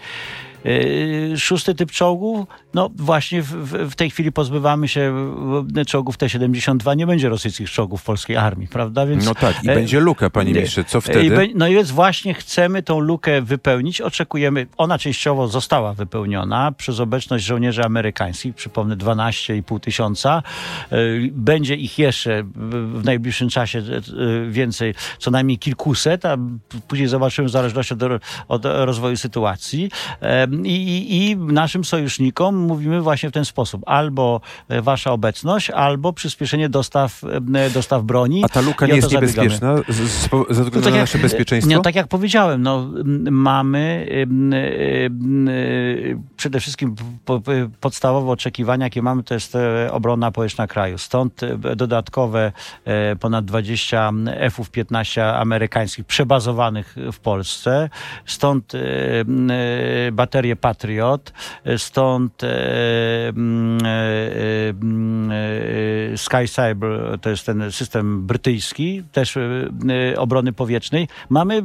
E, 0.65 1.37
szósty 1.37 1.75
typ 1.75 1.91
czołgów, 1.91 2.47
no 2.73 2.89
właśnie 2.95 3.41
w, 3.41 3.51
w, 3.91 3.95
tej 3.95 4.09
chwili 4.09 4.31
pozbywamy 4.31 4.87
się 4.87 5.13
czołgów 5.87 6.17
T-72, 6.17 6.97
nie 6.97 7.07
będzie 7.07 7.29
rosyjskich 7.29 7.69
czołgów 7.69 8.01
w 8.01 8.05
polskiej 8.05 8.37
armii, 8.37 8.67
prawda? 8.67 9.05
Więc, 9.05 9.25
no 9.25 9.35
tak, 9.35 9.63
i 9.63 9.69
e, 9.69 9.75
będzie 9.75 9.99
luka, 9.99 10.29
panie 10.29 10.53
ministrze, 10.53 10.83
co 10.83 11.01
wtedy? 11.01 11.49
no 11.55 11.67
i 11.67 11.73
więc 11.73 11.91
właśnie 11.91 12.33
chcemy 12.33 12.83
tą 12.83 12.99
lukę 12.99 13.41
wypełnić, 13.41 14.01
oczekujemy, 14.01 14.67
ona 14.77 14.99
częściowo 14.99 15.47
została 15.47 15.93
wypełniona 15.93 16.71
przez 16.71 16.99
obecność 16.99 17.45
żołnierzy 17.45 17.83
amerykańskich, 17.83 18.55
przypomnę 18.55 18.97
12,5 18.97 19.79
tysiąca, 19.79 20.43
będzie 21.31 21.75
ich 21.75 21.99
jeszcze 21.99 22.43
w 22.93 23.01
najbliższym 23.05 23.49
czasie 23.49 23.83
więcej, 24.49 24.93
co 25.19 25.31
najmniej 25.31 25.57
kilkuset, 25.57 26.25
a 26.25 26.37
później 26.87 27.07
zobaczymy 27.07 27.47
w 27.47 27.51
zależności 27.51 27.93
od, 27.93 28.01
od 28.47 28.65
rozwoju 28.65 29.17
sytuacji. 29.17 29.89
I, 30.65 31.29
I, 31.29 31.37
naszym 31.37 31.83
sojusznikom 31.83 32.55
mówimy 32.55 33.01
właśnie 33.01 33.29
w 33.29 33.31
ten 33.31 33.45
sposób. 33.45 33.81
Albo 33.85 34.41
e, 34.69 34.81
wasza 34.81 35.11
obecność, 35.11 35.69
albo 35.69 36.13
przyspieszenie 36.13 36.69
dostaw, 36.69 37.21
e, 37.53 37.69
dostaw 37.69 38.03
broni. 38.03 38.43
A 38.45 38.49
ta 38.49 38.61
luka 38.61 38.87
nie 38.87 38.95
jest 38.95 39.11
niebezpieczna 39.11 39.75
ze 40.49 40.63
względu 40.63 40.81
tak 40.81 40.93
na 40.93 40.99
nasze 40.99 41.17
bezpieczeństwo? 41.17 41.69
Nie, 41.69 41.79
tak 41.79 41.95
jak 41.95 42.07
powiedziałem, 42.07 42.61
no, 42.61 42.87
mamy 43.31 44.07
przede 46.37 46.59
wszystkim 46.59 46.95
podstawowe 47.81 48.31
oczekiwania, 48.31 48.85
jakie 48.85 49.01
mamy, 49.01 49.23
to 49.23 49.33
jest 49.33 49.55
e, 49.55 49.91
obrona 49.91 50.31
powietrzna 50.31 50.67
kraju. 50.67 50.97
Stąd 50.97 51.41
dodatkowe 51.75 52.51
ponad 53.19 53.45
20 53.45 54.11
F-15 54.27 55.21
amerykańskich 55.21 56.05
przebazowanych 56.05 56.95
w 57.13 57.19
Polsce. 57.19 57.89
Stąd 58.25 58.73
baterie 60.11 60.36
baterie 60.37 60.55
Patriot, 60.55 61.33
stąd 61.77 62.43
e, 62.43 62.47
mm, 63.29 63.85
e, 63.85 63.89
e, 66.13 66.17
Sky 66.17 66.47
Cyber, 66.47 67.19
to 67.21 67.29
jest 67.29 67.45
ten 67.45 67.71
system 67.71 68.27
brytyjski, 68.27 69.03
też 69.11 69.37
obrony 70.17 70.53
powietrznej. 70.53 71.07
Mamy 71.29 71.63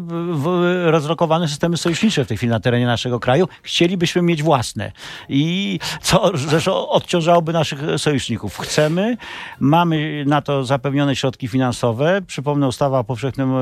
rozlokowane 0.84 1.48
systemy 1.48 1.76
sojusznicze 1.76 2.24
w 2.24 2.28
tej 2.28 2.36
chwili 2.36 2.50
na 2.50 2.60
terenie 2.60 2.86
naszego 2.86 3.20
kraju. 3.20 3.48
Chcielibyśmy 3.62 4.22
mieć 4.22 4.42
własne. 4.42 4.92
I 5.28 5.78
co 6.02 6.30
zresztą 6.34 6.88
odciążałoby 6.88 7.52
naszych 7.52 7.80
sojuszników. 7.96 8.58
Chcemy, 8.58 9.16
mamy 9.60 10.24
na 10.26 10.42
to 10.42 10.64
zapewnione 10.64 11.16
środki 11.16 11.48
finansowe. 11.48 12.22
Przypomnę 12.26 12.68
ustawa 12.68 12.98
o 12.98 13.04
powszechnym, 13.04 13.52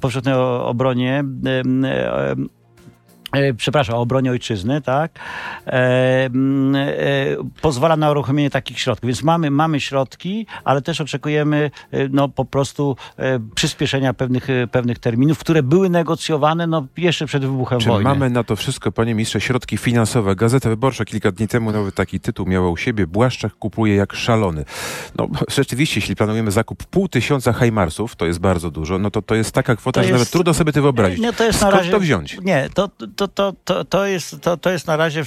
powszechnej 0.00 0.34
obronie 0.62 1.24
E, 1.46 2.34
przepraszam, 3.56 3.94
o 3.96 4.00
obronie 4.00 4.30
ojczyzny, 4.30 4.80
tak, 4.80 5.18
e, 5.66 5.70
e, 5.72 6.30
pozwala 7.62 7.96
na 7.96 8.10
uruchomienie 8.10 8.50
takich 8.50 8.78
środków. 8.80 9.06
Więc 9.06 9.22
mamy, 9.22 9.50
mamy 9.50 9.80
środki, 9.80 10.46
ale 10.64 10.82
też 10.82 11.00
oczekujemy 11.00 11.70
e, 11.90 12.08
no, 12.08 12.28
po 12.28 12.44
prostu 12.44 12.96
e, 13.16 13.40
przyspieszenia 13.54 14.14
pewnych, 14.14 14.50
e, 14.50 14.66
pewnych 14.66 14.98
terminów, 14.98 15.38
które 15.38 15.62
były 15.62 15.90
negocjowane 15.90 16.66
no, 16.66 16.86
jeszcze 16.96 17.26
przed 17.26 17.42
wybuchem 17.42 17.80
Czy 17.80 17.88
wojny. 17.88 18.04
mamy 18.04 18.30
na 18.30 18.44
to 18.44 18.56
wszystko, 18.56 18.92
panie 18.92 19.14
ministrze, 19.14 19.40
środki 19.40 19.76
finansowe? 19.76 20.36
Gazeta 20.36 20.68
Wyborcza 20.68 21.04
kilka 21.04 21.32
dni 21.32 21.48
temu 21.48 21.72
nawet 21.72 21.94
taki 21.94 22.20
tytuł 22.20 22.46
miała 22.46 22.70
u 22.70 22.76
siebie, 22.76 23.06
Błaszczak 23.06 23.54
kupuje 23.54 23.94
jak 23.94 24.12
szalony. 24.12 24.64
No 25.18 25.28
rzeczywiście, 25.48 26.00
jeśli 26.00 26.16
planujemy 26.16 26.50
zakup 26.50 26.84
pół 26.84 27.08
tysiąca 27.08 27.52
Hajmarsów, 27.52 28.16
to 28.16 28.26
jest 28.26 28.38
bardzo 28.38 28.70
dużo, 28.70 28.98
no 28.98 29.10
to 29.10 29.22
to 29.22 29.34
jest 29.34 29.52
taka 29.52 29.76
kwota, 29.76 30.00
to 30.00 30.04
że 30.04 30.08
jest, 30.08 30.18
nawet 30.18 30.30
trudno 30.30 30.54
sobie 30.54 30.72
to 30.72 30.82
wyobrazić. 30.82 31.20
Nie, 31.20 31.32
to 31.32 31.44
jest 31.44 31.58
Skąd 31.58 31.72
na 31.72 31.78
razie, 31.78 31.90
to 31.90 32.00
wziąć? 32.00 32.38
Nie, 32.42 32.68
to, 32.74 32.88
to 33.16 33.28
to, 33.28 33.52
to, 33.64 33.84
to, 33.84 34.06
jest, 34.06 34.40
to, 34.40 34.56
to 34.56 34.70
jest 34.70 34.86
na 34.86 34.96
razie 34.96 35.22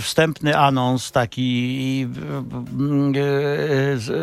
wstępny 0.00 0.58
anons, 0.58 1.12
taki 1.12 2.06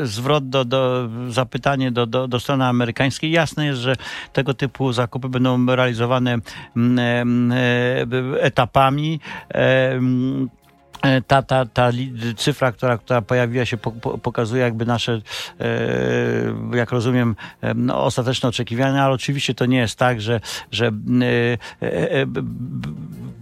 zwrot 0.04 0.50
do, 0.50 0.66
do 0.66 1.10
zapytanie 1.30 1.92
do, 1.92 2.06
do, 2.06 2.28
do 2.28 2.40
strony 2.40 2.66
amerykańskiej. 2.66 3.32
Jasne 3.32 3.66
jest, 3.66 3.80
że 3.80 3.96
tego 4.34 4.54
typu 4.54 4.94
zakupy 4.94 5.30
będą 5.30 5.66
realizowane 5.66 6.38
etapami. 8.42 9.20
E, 11.02 11.22
ta, 11.22 11.42
ta, 11.42 11.66
ta 11.66 11.92
cyfra, 12.38 12.72
która, 12.72 12.98
która 12.98 13.22
pojawiła 13.22 13.66
się, 13.66 13.78
pokazuje 14.24 14.64
jakby 14.64 14.86
nasze, 14.86 15.22
e, 15.60 16.78
jak 16.78 16.92
rozumiem, 16.92 17.36
e, 17.62 17.74
no, 17.74 18.04
ostateczne 18.04 18.50
oczekiwania, 18.50 19.04
ale 19.04 19.14
oczywiście 19.14 19.54
to 19.54 19.66
nie 19.66 19.78
jest 19.78 20.00
tak, 20.00 20.22
że, 20.22 20.42
że 20.72 20.92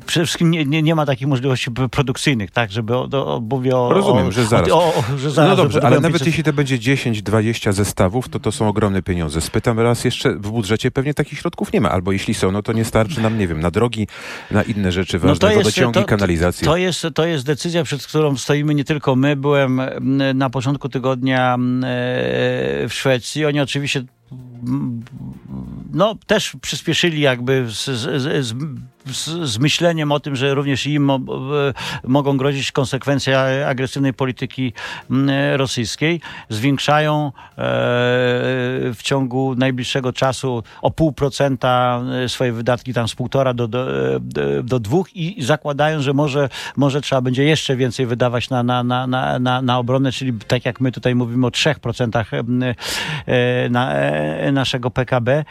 przede 0.05 0.25
wszystkim 0.25 0.51
nie, 0.51 0.65
nie, 0.65 0.81
nie 0.81 0.95
ma 0.95 1.05
takich 1.05 1.27
możliwości 1.27 1.71
produkcyjnych, 1.91 2.51
tak, 2.51 2.71
żeby 2.71 2.95
o, 2.95 3.03
o, 3.11 3.41
mówię 3.51 3.77
o... 3.77 3.93
Rozumiem, 3.93 4.27
o, 4.27 4.31
że 4.31 4.45
zaraz. 4.45 4.71
O, 4.71 4.93
o, 4.95 5.03
że 5.17 5.31
zaraz 5.31 5.49
no 5.49 5.63
dobrze, 5.63 5.83
ale 5.83 5.95
nawet 5.95 6.11
500 6.11 6.27
jeśli 6.27 6.43
to 6.43 6.53
będzie 6.53 6.77
10-20 6.77 7.73
zestawów, 7.73 8.29
to 8.29 8.39
to 8.39 8.51
są 8.51 8.67
ogromne 8.67 9.01
pieniądze. 9.01 9.41
Spytam 9.41 9.79
raz 9.79 10.05
jeszcze, 10.05 10.35
w 10.35 10.51
budżecie 10.51 10.91
pewnie 10.91 11.13
takich 11.13 11.39
środków 11.39 11.73
nie 11.73 11.81
ma, 11.81 11.91
albo 11.91 12.11
jeśli 12.11 12.33
są, 12.33 12.51
no 12.51 12.63
to 12.63 12.73
nie 12.73 12.85
starczy 12.85 13.21
nam, 13.21 13.37
nie 13.37 13.47
wiem, 13.47 13.59
na 13.59 13.71
drogi, 13.71 14.07
na 14.51 14.63
inne 14.63 14.91
rzeczy 14.91 15.19
ważne, 15.19 15.33
No 15.33 15.39
to 15.39 15.47
jest- 15.49 15.57
wodociągi, 15.57 15.99
to- 15.99 16.05
kanalizacje. 16.05 16.65
To 16.65 16.77
jest, 16.77 17.07
to 17.15 17.25
jest 17.25 17.45
decyzja, 17.45 17.83
przed 17.83 18.07
którą 18.07 18.37
stoimy 18.37 18.75
nie 18.75 18.83
tylko 18.83 19.15
my. 19.15 19.35
Byłem 19.35 19.81
na 20.35 20.49
początku 20.49 20.89
tygodnia 20.89 21.55
e, 21.55 21.57
w 22.87 22.89
Szwecji. 22.89 23.45
Oni 23.45 23.59
oczywiście 23.59 24.03
no, 25.93 26.15
też 26.27 26.55
przyspieszyli 26.61 27.21
jakby 27.21 27.65
z, 27.69 27.85
z, 27.85 28.45
z, 28.45 28.55
z, 29.05 29.49
z 29.49 29.57
myśleniem 29.57 30.11
o 30.11 30.19
tym, 30.19 30.35
że 30.35 30.53
również 30.53 30.87
im 30.87 31.09
e, 31.09 31.19
mogą 32.03 32.37
grozić 32.37 32.71
konsekwencje 32.71 33.67
agresywnej 33.67 34.13
polityki 34.13 34.73
mm, 35.11 35.55
rosyjskiej. 35.55 36.21
Zwiększają 36.49 37.27
e, 37.27 37.31
w 38.93 38.99
ciągu 39.01 39.55
najbliższego 39.55 40.13
czasu 40.13 40.63
o 40.81 40.91
pół 40.91 41.11
procenta 41.11 42.01
e, 42.23 42.29
swoje 42.29 42.51
wydatki 42.51 42.93
tam 42.93 43.07
z 43.07 43.15
półtora 43.15 43.53
do, 43.53 43.67
do, 43.67 43.85
do, 44.63 44.79
dwóch 44.79 45.15
i 45.15 45.43
zakładają, 45.43 46.01
że 46.01 46.13
może, 46.13 46.49
może 46.75 47.01
trzeba 47.01 47.21
będzie 47.21 47.43
jeszcze 47.43 47.75
więcej 47.75 48.05
wydawać 48.05 48.49
na, 48.49 48.63
na, 48.63 48.83
na, 48.83 49.07
na, 49.07 49.39
na, 49.39 49.61
na 49.61 49.77
obronę, 49.77 50.11
czyli 50.11 50.33
tak 50.47 50.65
jak 50.65 50.81
my 50.81 50.91
tutaj 50.91 51.15
mówimy 51.15 51.47
o 51.47 51.49
3% 51.49 52.75
e, 53.27 53.69
na, 53.69 53.93
e, 53.93 54.51
naszego 54.51 54.91
PKB. 54.91 55.45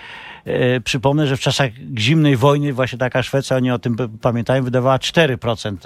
E, 0.45 0.81
Przypomnę, 0.81 1.27
że 1.27 1.37
w 1.37 1.41
czasach 1.41 1.71
zimnej 1.99 2.37
wojny 2.37 2.73
właśnie 2.73 2.99
taka 2.99 3.23
Szwecja, 3.23 3.57
oni 3.57 3.71
o 3.71 3.79
tym 3.79 3.97
pamiętają, 4.21 4.63
wydawała 4.63 4.97
4% 4.97 5.77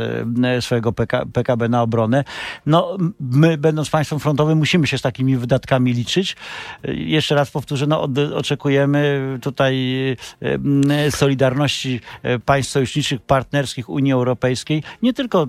e, 0.44 0.62
swojego 0.62 0.92
PK, 0.92 1.26
PKB 1.32 1.68
na 1.68 1.82
obronę. 1.82 2.24
No, 2.66 2.96
my, 3.20 3.58
będąc 3.58 3.90
państwem 3.90 4.18
frontowym, 4.18 4.58
musimy 4.58 4.86
się 4.86 4.98
z 4.98 5.02
takimi 5.02 5.36
wydatkami 5.36 5.92
liczyć. 5.92 6.36
E, 6.84 6.94
Jeszcze 6.94 7.34
raz 7.34 7.50
powtórzę, 7.50 7.86
no, 7.86 8.08
oczekujemy 8.34 9.20
tutaj 9.42 9.76
solidarności 11.10 12.00
państw 12.44 12.72
sojuszniczych, 12.72 13.20
partnerskich 13.20 13.88
Unii 13.88 14.12
Europejskiej, 14.12 14.82
nie 15.02 15.12
tylko 15.12 15.46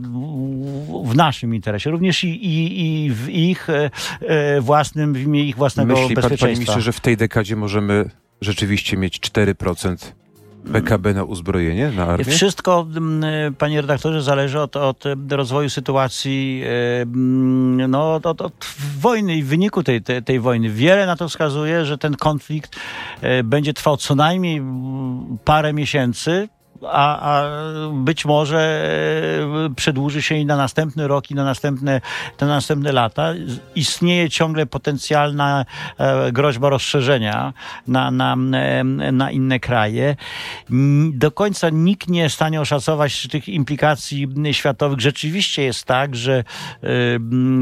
w- 1.05 1.15
naszym 1.15 1.55
interesie, 1.55 1.89
również 1.91 2.23
i, 2.23 2.27
i, 2.45 3.05
i 3.05 3.11
w 3.11 3.29
ich 3.29 3.67
własnym, 4.61 5.13
w 5.13 5.21
imię 5.21 5.43
ich 5.43 5.55
własnego 5.55 5.93
Myśli 5.93 6.07
pan, 6.07 6.15
panie 6.15 6.29
bezpieczeństwa. 6.29 6.47
ministrze, 6.59 6.81
że 6.81 6.91
w 6.91 6.99
tej 6.99 7.17
dekadzie 7.17 7.55
możemy 7.55 8.09
rzeczywiście 8.41 8.97
mieć 8.97 9.19
4% 9.19 10.11
PKB 10.73 11.13
na 11.13 11.23
uzbrojenie, 11.23 11.91
na 11.91 12.05
armię? 12.05 12.25
Wszystko, 12.25 12.87
m, 12.95 13.23
panie 13.57 13.81
redaktorze, 13.81 14.21
zależy 14.21 14.59
od, 14.59 14.75
od 14.75 15.03
rozwoju 15.31 15.69
sytuacji, 15.69 16.63
e, 16.65 17.01
m, 17.01 17.91
no, 17.91 18.15
od, 18.15 18.25
od, 18.25 18.65
wojny 18.99 19.35
i 19.35 19.43
wyniku 19.43 19.83
tej, 19.83 20.01
tej, 20.01 20.23
tej 20.23 20.39
wojny. 20.39 20.69
Wiele 20.69 21.05
na 21.05 21.15
to 21.15 21.29
wskazuje, 21.29 21.85
że 21.85 21.97
ten 21.97 22.15
konflikt 22.15 22.75
e, 23.21 23.43
będzie 23.43 23.73
trwał 23.73 23.97
co 23.97 24.15
najmniej 24.15 24.57
m, 24.57 25.37
parę 25.45 25.73
miesięcy. 25.73 26.49
A, 26.87 27.19
a 27.19 27.49
być 27.93 28.25
może 28.25 28.59
e, 29.67 29.75
przedłuży 29.75 30.21
się 30.21 30.35
i 30.35 30.45
na 30.45 30.57
następny 30.57 31.07
rok, 31.07 31.31
i 31.31 31.35
na 31.35 31.43
następne, 31.43 32.01
na 32.41 32.47
następne 32.47 32.91
lata. 32.91 33.33
Istnieje 33.75 34.29
ciągle 34.29 34.65
potencjalna 34.65 35.65
e, 35.97 36.31
groźba 36.31 36.69
rozszerzenia 36.69 37.53
na, 37.87 38.11
na, 38.11 38.33
em, 38.33 39.17
na 39.17 39.31
inne 39.31 39.59
kraje. 39.59 40.15
Do 41.13 41.31
końca 41.31 41.69
nikt 41.69 42.07
nie 42.07 42.19
jest 42.19 42.33
w 42.33 42.35
stanie 42.35 42.61
oszacować 42.61 43.27
tych 43.27 43.49
implikacji 43.49 44.27
światowych. 44.51 44.99
Rzeczywiście 44.99 45.63
jest 45.63 45.85
tak, 45.85 46.15
że 46.15 46.43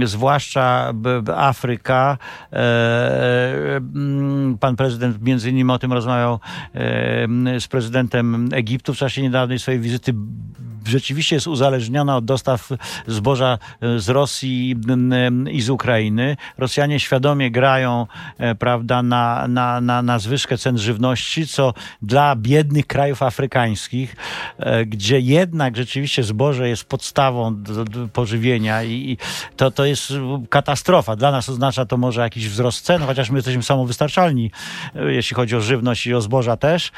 e, 0.01 0.07
zwłaszcza 0.07 0.93
Afryka, 1.35 2.17
e, 2.53 3.81
pan 4.59 4.75
prezydent 4.75 5.21
między 5.21 5.49
innymi 5.49 5.71
o 5.71 5.79
tym 5.79 5.93
rozmawiał 5.93 6.39
e, 6.73 7.59
z 7.59 7.67
prezydentem 7.67 8.49
Egiptu 8.53 8.93
w 8.93 8.97
czasie 9.09 9.21
niedawnej 9.21 9.59
swojej 9.59 9.79
wizyty, 9.79 10.13
rzeczywiście 10.85 11.35
jest 11.35 11.47
uzależniona 11.47 12.17
od 12.17 12.25
dostaw 12.25 12.69
zboża 13.07 13.57
e, 13.81 13.99
z 13.99 14.09
Rosji 14.09 14.75
i 15.51 15.61
z 15.61 15.69
Ukrainy. 15.69 16.37
Rosjanie 16.57 16.99
świadomie 16.99 17.51
grają 17.51 18.07
e, 18.37 18.55
prawda, 18.55 19.03
na, 19.03 19.47
na, 19.47 19.81
na, 19.81 20.01
na 20.01 20.19
zwyżkę 20.19 20.57
cen 20.57 20.77
żywności, 20.77 21.47
co 21.47 21.73
dla 22.01 22.35
biednych 22.35 22.87
krajów 22.87 23.23
afrykańskich, 23.23 24.15
e, 24.57 24.85
gdzie 24.85 25.19
jednak 25.19 25.77
rzeczywiście 25.77 26.23
zboże 26.23 26.69
jest 26.69 26.83
podstawą 26.83 27.63
do, 27.63 27.85
do 27.85 28.07
pożywienia 28.07 28.83
i, 28.83 29.17
to, 29.55 29.71
to 29.71 29.85
jest 29.85 30.13
katastrofa. 30.49 31.15
Dla 31.15 31.31
nas 31.31 31.49
oznacza 31.49 31.85
to 31.85 31.97
może 31.97 32.21
jakiś 32.21 32.49
wzrost 32.49 32.85
cen, 32.85 33.01
chociaż 33.01 33.29
my 33.29 33.37
jesteśmy 33.37 33.63
samowystarczalni, 33.63 34.51
jeśli 34.95 35.35
chodzi 35.35 35.55
o 35.55 35.61
żywność 35.61 36.07
i 36.07 36.13
o 36.13 36.21
zboża 36.21 36.57
też. 36.57 36.91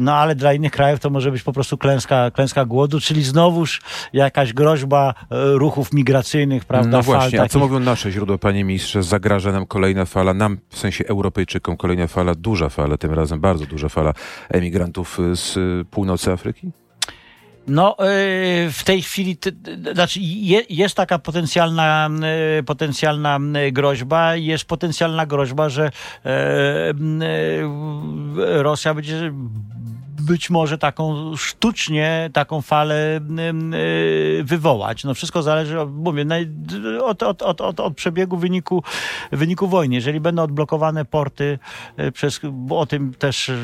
No 0.00 0.14
ale 0.14 0.34
dla 0.34 0.52
innych 0.52 0.72
krajów 0.72 1.00
to 1.00 1.10
może 1.10 1.32
być 1.32 1.42
po 1.42 1.52
prostu 1.52 1.78
klęska, 1.78 2.30
klęska 2.30 2.64
głodu, 2.64 2.79
czyli 2.88 3.22
znowuż 3.22 3.80
jakaś 4.12 4.52
groźba 4.52 5.14
e, 5.30 5.52
ruchów 5.52 5.92
migracyjnych, 5.92 6.64
prawda? 6.64 6.90
No 6.90 7.02
właśnie, 7.02 7.40
a 7.40 7.42
co 7.42 7.58
takich. 7.58 7.68
mówią 7.68 7.84
nasze 7.84 8.10
źródła, 8.10 8.38
panie 8.38 8.64
ministrze? 8.64 9.02
Zagraża 9.02 9.52
nam 9.52 9.66
kolejna 9.66 10.04
fala, 10.04 10.34
nam, 10.34 10.58
w 10.68 10.78
sensie 10.78 11.04
Europejczykom, 11.06 11.76
kolejna 11.76 12.06
fala, 12.06 12.34
duża 12.34 12.68
fala, 12.68 12.96
tym 12.96 13.14
razem 13.14 13.40
bardzo 13.40 13.66
duża 13.66 13.88
fala 13.88 14.14
emigrantów 14.48 15.18
z 15.34 15.56
y, 15.56 15.84
północy 15.90 16.32
Afryki? 16.32 16.70
No, 17.66 17.96
e, 17.98 18.04
w 18.70 18.84
tej 18.84 19.02
chwili, 19.02 19.36
znaczy 19.94 20.20
je, 20.22 20.62
jest 20.68 20.96
taka 20.96 21.18
potencjalna, 21.18 22.10
e, 22.58 22.62
potencjalna 22.62 23.38
groźba, 23.72 24.36
jest 24.36 24.64
potencjalna 24.64 25.26
groźba, 25.26 25.68
że 25.68 25.90
e, 26.24 26.30
e, 26.30 26.92
Rosja 28.62 28.94
będzie 28.94 29.32
być 30.20 30.50
może 30.50 30.78
taką 30.78 31.36
sztucznie 31.36 32.30
taką 32.32 32.62
falę 32.62 33.20
wywołać. 34.42 35.04
No 35.04 35.14
wszystko 35.14 35.42
zależy, 35.42 35.76
mówię, 35.86 36.26
od, 37.02 37.22
od, 37.22 37.42
od, 37.42 37.60
od, 37.60 37.80
od 37.80 37.96
przebiegu 37.96 38.36
wyniku, 38.36 38.82
wyniku 39.32 39.68
wojny. 39.68 39.94
Jeżeli 39.94 40.20
będą 40.20 40.42
odblokowane 40.42 41.04
porty, 41.04 41.58
e, 41.96 42.12
przez, 42.12 42.40
o 42.70 42.86
tym 42.86 43.14
też 43.14 43.48
e, 43.48 43.54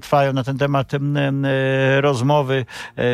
trwają 0.00 0.32
na 0.32 0.44
ten 0.44 0.58
temat 0.58 0.94
e, 0.94 1.00
rozmowy, 2.00 2.64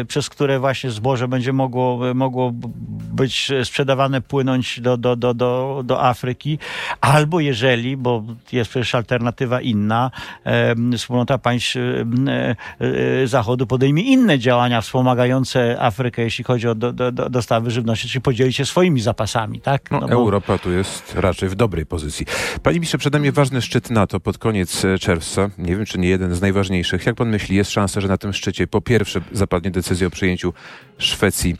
przez 0.09 0.29
które 0.29 0.59
właśnie 0.59 0.91
zboże 0.91 1.29
będzie 1.29 1.53
mogło, 1.53 2.15
mogło 2.15 2.51
być 3.15 3.51
sprzedawane, 3.65 4.21
płynąć 4.21 4.81
do, 4.81 4.97
do, 4.97 5.17
do, 5.17 5.35
do, 5.35 5.83
do 5.85 6.05
Afryki, 6.05 6.59
albo 7.01 7.41
jeżeli, 7.41 7.97
bo 7.97 8.25
jest 8.53 8.71
przecież 8.71 8.95
alternatywa 8.95 9.61
inna, 9.61 10.11
wspólnota 10.97 11.38
państw 11.38 11.77
Zachodu 13.24 13.66
podejmie 13.66 14.02
inne 14.02 14.38
działania 14.38 14.81
wspomagające 14.81 15.81
Afrykę, 15.81 16.22
jeśli 16.22 16.44
chodzi 16.44 16.68
o 16.68 16.74
do, 16.74 16.92
do, 16.92 17.12
do 17.12 17.31
dostawy 17.31 17.70
żywności, 17.70 18.09
czyli 18.09 18.22
podzieli 18.22 18.52
się 18.52 18.64
swoimi 18.66 19.00
zapasami, 19.00 19.61
tak? 19.61 19.90
No, 19.90 20.00
No 20.00 20.09
bo- 20.09 20.14
Europa 20.14 20.59
tu 20.59 20.72
jest 20.72 21.14
raczej 21.14 21.48
w 21.48 21.55
dobrej 21.55 21.87
pozycji. 21.87 22.26
Panie 22.62 22.74
ministrze, 22.74 22.98
przed 22.98 23.12
nami 23.12 23.33
ważny 23.33 23.62
szczyt 23.62 23.90
NATO 23.90 24.20
pod 24.20 24.38
koniec 24.38 24.85
e, 24.85 24.98
czerwca. 24.98 25.50
Nie 25.59 25.76
wiem, 25.76 25.87
czy 25.87 25.98
nie 25.98 26.09
jeden 26.09 26.35
z 26.35 26.40
najważniejszych. 26.40 27.07
Jak 27.07 27.14
pan 27.16 27.28
myśli, 27.28 27.57
jest 27.57 27.70
szansa, 27.70 28.00
że 28.00 28.09
na 28.09 28.18
tym 28.18 28.33
szczycie 28.33 28.66
po 28.66 28.81
pierwsze 28.81 29.20
zapadnie 29.33 29.70
decyzja 29.70 30.07
o 30.07 30.11
przyjęciu 30.11 30.52
Szwecji 30.98 31.57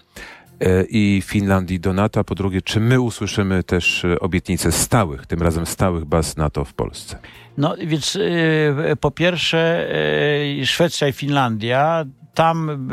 i 0.89 1.23
Finlandii 1.25 1.81
do 1.81 1.93
NATO, 1.93 2.25
po 2.25 2.35
drugie, 2.35 2.63
czy 2.63 2.81
my 2.81 3.01
usłyszymy 3.01 3.63
też 3.63 4.05
e, 4.05 4.21
obietnice 4.21 4.73
stałych, 4.73 5.27
tym 5.27 5.43
razem 5.43 5.67
stałych 5.67 6.05
baz 6.05 6.37
NATO 6.37 6.65
w 6.65 6.75
Polsce? 6.75 7.19
No 7.59 7.77
więc 7.87 8.17
y, 8.17 8.97
po 9.01 9.11
pierwsze 9.11 9.89
Szwecja 10.65 11.09
i 11.09 11.13
Finlandia. 11.13 12.05
Tam 12.35 12.89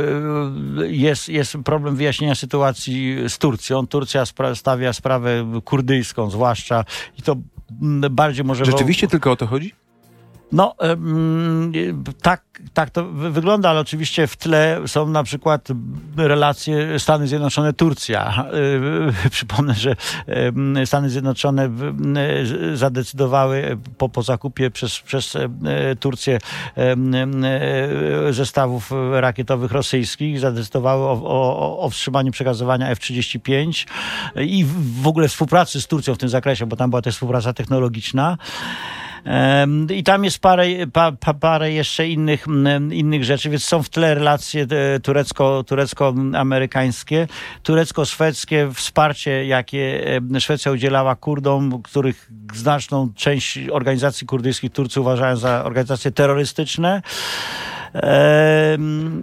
jest, 0.88 1.30
jest 1.30 1.58
problem 1.66 1.96
wyjaśnienia 1.96 2.36
sytuacji 2.36 3.18
z 3.28 3.38
Turcją. 3.38 3.88
Turcja 3.88 4.24
spra- 4.24 4.56
stawia 4.56 4.94
sprawę 4.94 5.62
kurdyjską 5.66 6.30
zwłaszcza 6.30 6.86
i 7.18 7.22
to 7.22 7.36
bardziej 8.12 8.46
może... 8.46 8.66
Rzeczywiście 8.66 9.08
tylko 9.08 9.32
o 9.32 9.36
to 9.36 9.48
chodzi? 9.48 9.74
No, 10.52 10.76
tak, 12.22 12.44
tak 12.74 12.90
to 12.90 13.06
wy- 13.06 13.32
wygląda, 13.32 13.70
ale 13.70 13.80
oczywiście 13.80 14.28
w 14.28 14.38
tle 14.38 14.82
są 14.88 15.08
na 15.08 15.24
przykład 15.24 15.68
relacje 16.18 17.00
Stany 17.00 17.28
Zjednoczone-Turcja. 17.28 18.46
Y, 19.26 19.30
Przypomnę, 19.30 19.74
że 19.74 19.96
Stany 20.86 21.10
Zjednoczone 21.10 21.70
zadecydowały 22.74 23.78
po, 23.98 24.10
po 24.10 24.24
zakupie 24.24 24.72
przez, 24.72 25.00
przez 25.00 25.36
e, 25.36 25.50
Turcję 26.00 26.40
e, 26.78 28.34
zestawów 28.34 28.92
rakietowych 29.12 29.72
rosyjskich, 29.72 30.40
zadecydowały 30.40 31.04
o, 31.06 31.22
o, 31.24 31.80
o 31.80 31.90
wstrzymaniu 31.90 32.32
przekazywania 32.32 32.90
F-35 32.90 33.88
i 34.36 34.66
w 35.02 35.08
ogóle 35.08 35.28
współpracy 35.28 35.82
z 35.82 35.88
Turcją 35.88 36.16
w 36.16 36.18
tym 36.18 36.30
zakresie, 36.30 36.66
bo 36.66 36.76
tam 36.76 36.90
była 36.90 37.02
też 37.02 37.14
współpraca 37.14 37.54
technologiczna. 37.54 38.38
I 39.90 40.04
tam 40.04 40.24
jest 40.24 40.40
parę, 40.40 40.66
pa, 40.94 41.12
pa, 41.12 41.34
parę 41.34 41.72
jeszcze 41.72 42.08
innych, 42.08 42.46
innych 42.92 43.24
rzeczy, 43.24 43.50
więc 43.50 43.64
są 43.64 43.84
w 43.84 43.90
tle 43.90 44.16
relacje 44.16 44.66
e, 44.70 45.00
turecko, 45.00 45.64
turecko-amerykańskie, 45.64 47.28
turecko-szwedzkie, 47.64 48.72
wsparcie, 48.74 49.46
jakie 49.46 50.04
Szwecja 50.40 50.72
udzielała 50.72 51.16
Kurdom, 51.16 51.82
których 51.82 52.30
znaczną 52.54 53.10
część 53.16 53.60
organizacji 53.72 54.28
kurdyjskich 54.28 54.72
Turcy 54.72 55.02
uważają 55.02 55.38
za 55.38 55.64
organizacje 55.64 56.12
terrorystyczne. 56.12 57.02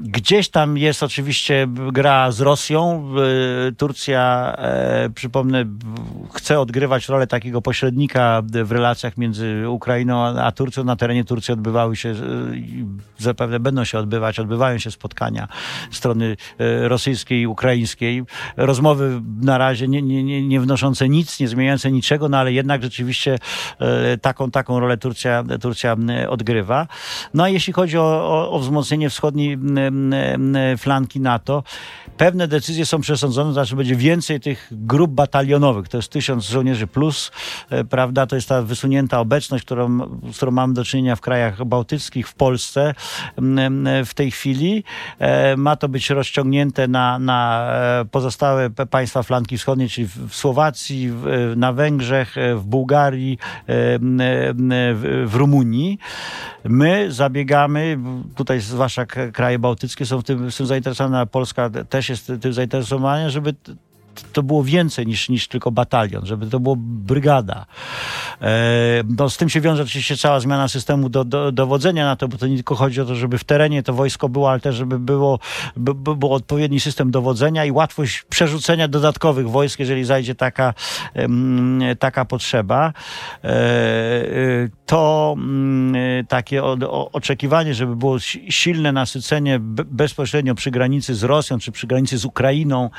Gdzieś 0.01 0.49
tam 0.49 0.79
jest 0.79 1.03
oczywiście 1.03 1.67
gra 1.93 2.31
z 2.33 2.41
Rosją. 2.41 3.09
Turcja, 3.77 4.55
e, 4.59 5.11
przypomnę, 5.15 5.65
chce 6.35 6.61
odgrywać 6.61 7.09
rolę 7.09 7.27
takiego 7.27 7.63
pośrednika 7.63 8.43
w 8.65 8.73
relacjach 8.73 9.17
między 9.17 9.65
Ukrainą 9.69 10.25
a 10.25 10.53
Turcją. 10.53 10.85
Na 10.85 10.97
terenie 10.97 11.25
Turcji 11.25 11.55
odbywały 11.55 11.97
się, 11.97 12.15
zapewne 13.19 13.61
będą 13.61 13.85
się 13.85 13.99
odbywać, 13.99 14.41
odbywają 14.41 14.79
się 14.79 14.91
spotkania 14.91 15.49
strony 15.91 16.37
e, 16.59 16.89
rosyjskiej 16.89 17.41
i 17.41 17.47
ukraińskiej. 17.47 18.23
Rozmowy 18.57 19.23
na 19.43 19.59
razie 19.59 19.89
nie, 19.89 20.03
nie, 20.03 20.49
nie 20.49 20.61
wnoszące 20.61 21.09
nic, 21.09 21.41
nie 21.41 21.49
zmieniające 21.49 21.93
niczego, 21.93 22.29
no 22.29 22.39
ale 22.39 22.53
jednak 22.53 22.83
rzeczywiście 22.83 23.39
e, 23.79 24.19
taką, 24.19 24.51
taką 24.51 24.81
rolę 24.81 24.97
Turcja, 24.97 25.45
Turcja 25.61 25.97
odgrywa. 26.29 26.87
No 27.35 27.45
a 27.45 27.49
jeśli 27.49 27.73
chodzi 27.73 27.99
o, 27.99 28.51
o 28.51 28.56
o 28.57 28.59
wzmocnienie 28.59 29.11
wschodniej 29.11 29.59
flanki 30.79 31.21
NATO. 31.21 31.63
Pewne 32.17 32.49
decyzje 32.49 32.87
są 32.87 33.01
przesądzone, 33.01 33.49
to 33.51 33.53
znaczy 33.53 33.77
będzie 33.77 33.97
więcej 33.97 34.41
tych 34.41 34.69
grup 34.71 35.11
batalionowych. 35.11 35.89
To 35.89 35.97
jest 35.97 36.09
tysiąc 36.09 36.45
żołnierzy 36.45 36.87
plus, 36.87 37.33
e, 37.71 37.85
prawda? 37.85 38.27
To 38.27 38.37
jest 38.37 38.49
ta 38.49 38.63
wysunięta 38.63 39.21
obecność, 39.21 39.65
którą, 39.65 39.99
z 40.33 40.37
którą 40.37 40.53
mamy 40.53 40.75
do 40.75 40.85
czynienia 40.85 41.17
w 41.17 41.21
krajach 41.21 41.65
bałtyckich, 41.65 42.29
w 42.29 42.35
Polsce 42.35 42.95
w 44.07 44.15
tej 44.15 44.31
chwili. 44.31 44.85
E, 45.19 45.57
ma 45.57 45.77
to 45.77 45.89
być 45.89 46.11
rozciągnięte 46.11 46.89
na, 46.89 47.19
na 47.19 47.71
e, 47.73 48.05
pozostałe 48.05 48.71
państwa 48.71 49.23
flanki 49.23 49.59
wschodniej, 49.59 49.89
czyli 49.89 50.07
w 50.29 50.35
Słowacji, 50.35 51.13
na 51.57 51.73
Węgrzech, 51.73 52.35
w 52.57 52.65
Bułgarii, 52.65 53.39
w 55.27 55.33
Rumunii. 55.35 55.99
My 56.65 57.13
zabiegamy, 57.13 57.99
tutaj 58.47 58.61
zwłaszcza 58.61 59.07
kraje 59.07 59.59
bałtyckie 59.59 60.07
są 60.07 60.23
tym, 60.23 60.51
tym 60.51 60.67
zainteresowane, 60.67 61.21
a 61.21 61.27
Polska 61.27 61.71
też 61.89 62.09
jest 62.09 62.33
tym 62.41 62.53
zainteresowana, 62.53 63.31
żeby 63.31 63.55
to 64.33 64.43
było 64.43 64.65
więcej 64.65 65.07
niż, 65.07 65.29
niż 65.29 65.49
tylko 65.49 65.71
batalion, 65.71 66.27
żeby 66.27 66.47
to 66.47 66.61
było 66.61 66.77
brygada. 66.79 67.67
E, 68.43 68.49
no, 69.19 69.31
z 69.31 69.37
tym 69.37 69.49
się 69.49 69.61
wiąże 69.61 69.83
oczywiście 69.83 70.17
cała 70.17 70.41
zmiana 70.41 70.69
systemu 70.69 71.09
do, 71.09 71.25
do, 71.25 71.53
dowodzenia 71.53 72.05
na 72.05 72.17
to, 72.17 72.29
bo 72.29 72.39
to 72.39 72.47
nie 72.47 72.57
tylko 72.57 72.75
chodzi 72.75 73.01
o 73.01 73.05
to, 73.05 73.15
żeby 73.15 73.39
w 73.39 73.45
terenie 73.45 73.83
to 73.83 73.93
wojsko 73.93 74.29
było, 74.29 74.51
ale 74.51 74.61
też 74.61 74.77
żeby 74.77 74.99
było, 74.99 75.39
by, 75.77 75.95
by 75.95 76.17
był 76.17 76.33
odpowiedni 76.33 76.81
system 76.81 77.11
dowodzenia 77.11 77.65
i 77.65 77.71
łatwość 77.71 78.25
przerzucenia 78.29 78.89
dodatkowych 78.89 79.51
wojsk, 79.51 79.79
jeżeli 79.79 80.05
zajdzie 80.05 80.35
taka, 80.35 80.75
taka 81.99 82.25
potrzeba. 82.25 82.93
E, 83.45 83.49
e, 83.49 84.69
to 84.87 85.35
mm, 85.39 86.27
takie 86.27 86.65
oczekiwanie, 87.13 87.75
żeby 87.75 87.97
było 87.97 88.19
silne 88.49 88.93
nasycenie 88.93 89.59
bezpośrednio 89.61 90.55
przy 90.55 90.71
granicy 90.71 91.15
z 91.15 91.23
Rosją, 91.23 91.59
czy 91.59 91.73
przy 91.73 91.87
granicy 91.87 92.19
z 92.19 92.25
Ukrainą, 92.25 92.91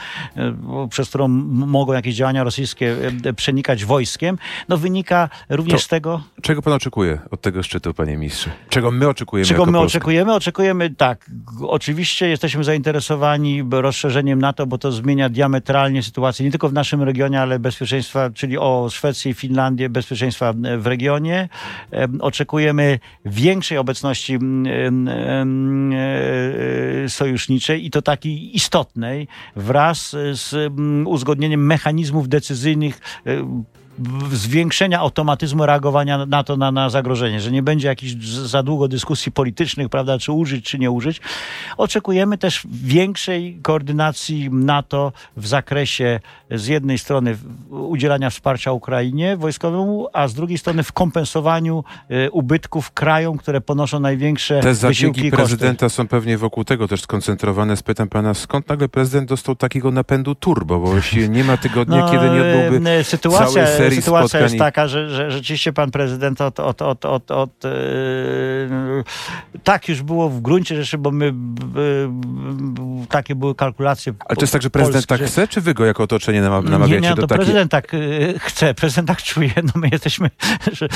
przez 0.89 1.06
przez 1.07 1.11
którą 1.11 1.27
mogą 1.67 1.93
jakieś 1.93 2.15
działania 2.15 2.43
rosyjskie 2.43 2.95
e, 3.25 3.33
przenikać 3.33 3.85
wojskiem, 3.85 4.37
no 4.69 4.77
wynika 4.77 5.29
również 5.49 5.81
to 5.81 5.85
z 5.85 5.87
tego... 5.87 6.23
Czego 6.41 6.61
pan 6.61 6.73
oczekuje 6.73 7.19
od 7.31 7.41
tego 7.41 7.63
szczytu, 7.63 7.93
panie 7.93 8.17
ministrze? 8.17 8.49
Czego 8.69 8.91
my 8.91 9.07
oczekujemy 9.07 9.47
Czego 9.47 9.65
my 9.65 9.71
Polska? 9.71 9.85
oczekujemy? 9.85 10.33
Oczekujemy, 10.33 10.89
tak, 10.89 11.31
oczywiście 11.61 12.29
jesteśmy 12.29 12.63
zainteresowani 12.63 13.63
rozszerzeniem 13.71 14.39
NATO, 14.39 14.65
bo 14.67 14.77
to 14.77 14.91
zmienia 14.91 15.29
diametralnie 15.29 16.03
sytuację 16.03 16.45
nie 16.45 16.51
tylko 16.51 16.69
w 16.69 16.73
naszym 16.73 17.03
regionie, 17.03 17.41
ale 17.41 17.59
bezpieczeństwa, 17.59 18.29
czyli 18.29 18.57
o 18.57 18.87
Szwecję 18.91 19.31
i 19.31 19.33
Finlandię, 19.33 19.89
bezpieczeństwa 19.89 20.53
w 20.77 20.87
regionie. 20.87 21.49
Oczekujemy 22.19 22.99
większej 23.25 23.77
obecności 23.77 24.33
e, 24.35 24.39
sojuszniczej 27.09 27.85
i 27.85 27.91
to 27.91 28.01
takiej 28.01 28.55
istotnej 28.55 29.27
wraz 29.55 30.15
z 30.31 30.73
uzgodnieniem 31.05 31.65
mechanizmów 31.65 32.29
decyzyjnych 32.29 32.99
e, 33.25 33.63
zwiększenia 34.31 34.99
automatyzmu 34.99 35.65
reagowania 35.65 36.25
na 36.25 36.43
to, 36.43 36.57
na, 36.57 36.71
na 36.71 36.89
zagrożenie, 36.89 37.41
że 37.41 37.51
nie 37.51 37.63
będzie 37.63 37.87
jakichś 37.87 38.13
za 38.25 38.63
długo 38.63 38.87
dyskusji 38.87 39.31
politycznych, 39.31 39.89
prawda, 39.89 40.19
czy 40.19 40.31
użyć, 40.31 40.65
czy 40.65 40.79
nie 40.79 40.91
użyć. 40.91 41.21
Oczekujemy 41.77 42.37
też 42.37 42.67
większej 42.71 43.59
koordynacji 43.61 44.49
NATO 44.51 45.11
w 45.37 45.47
zakresie 45.47 46.19
z 46.51 46.67
jednej 46.67 46.97
strony 46.97 47.37
udzielania 47.69 48.29
wsparcia 48.29 48.71
Ukrainie 48.71 49.37
wojskowemu, 49.37 50.07
a 50.13 50.27
z 50.27 50.33
drugiej 50.33 50.57
strony 50.57 50.83
w 50.83 50.91
kompensowaniu 50.91 51.83
y, 52.11 52.31
ubytków 52.31 52.91
krajom, 52.91 53.37
które 53.37 53.61
ponoszą 53.61 53.99
największe 53.99 54.59
Te 54.59 54.75
zabiegi 54.75 55.31
prezydenta 55.31 55.89
są 55.89 56.07
pewnie 56.07 56.37
wokół 56.37 56.63
tego 56.63 56.87
też 56.87 57.01
skoncentrowane. 57.01 57.77
Spytam 57.77 58.09
pana, 58.09 58.33
skąd 58.33 58.69
nagle 58.69 58.89
prezydent 58.89 59.29
dostał 59.29 59.55
takiego 59.55 59.91
napędu 59.91 60.35
turbo, 60.35 60.79
bo 60.79 60.87
właściwie 60.87 61.29
nie 61.29 61.43
ma 61.43 61.57
tygodnia, 61.57 61.97
no, 61.97 62.11
kiedy 62.11 62.29
nie 62.29 62.41
odbyłby 62.41 62.89
y, 62.91 63.03
sytuacja, 63.03 63.47
całej 63.47 63.77
serii 63.77 63.86
sytuacja 63.95 64.27
spotkań. 64.27 64.43
jest 64.43 64.57
taka, 64.57 64.87
że, 64.87 65.09
że 65.09 65.31
rzeczywiście 65.31 65.73
pan 65.73 65.91
prezydent 65.91 66.41
od, 66.41 66.59
od, 66.59 66.81
od, 66.81 67.05
od, 67.05 67.31
od 67.31 67.63
yy, 67.63 67.69
tak 69.63 69.89
już 69.89 70.01
było 70.01 70.29
w 70.29 70.41
gruncie 70.41 70.75
rzeczy, 70.75 70.97
bo 70.97 71.11
my 71.11 71.25
yy, 71.25 71.35
takie 73.09 73.35
były 73.35 73.55
kalkulacje. 73.55 74.13
Ale 74.25 74.35
to 74.35 74.41
jest 74.41 74.53
tak, 74.53 74.61
że 74.61 74.69
prezydent 74.69 75.05
Polski, 75.05 75.23
tak 75.23 75.31
chce, 75.31 75.47
czy 75.47 75.61
wy 75.61 75.73
go 75.73 75.85
jako 75.85 76.03
otoczenie 76.03 76.41
namawiacie 76.41 77.01
nie, 77.01 77.09
nie, 77.09 77.15
do 77.15 77.21
to 77.21 77.27
takiej... 77.27 77.45
prezydent 77.45 77.71
tak 77.71 77.93
yy, 77.93 78.39
chce, 78.39 78.73
prezydent 78.81 79.07
tak 79.07 79.23
czuje. 79.23 79.51
No 79.63 79.71
my 79.75 79.89
jesteśmy 79.91 80.29
że, 80.77 80.87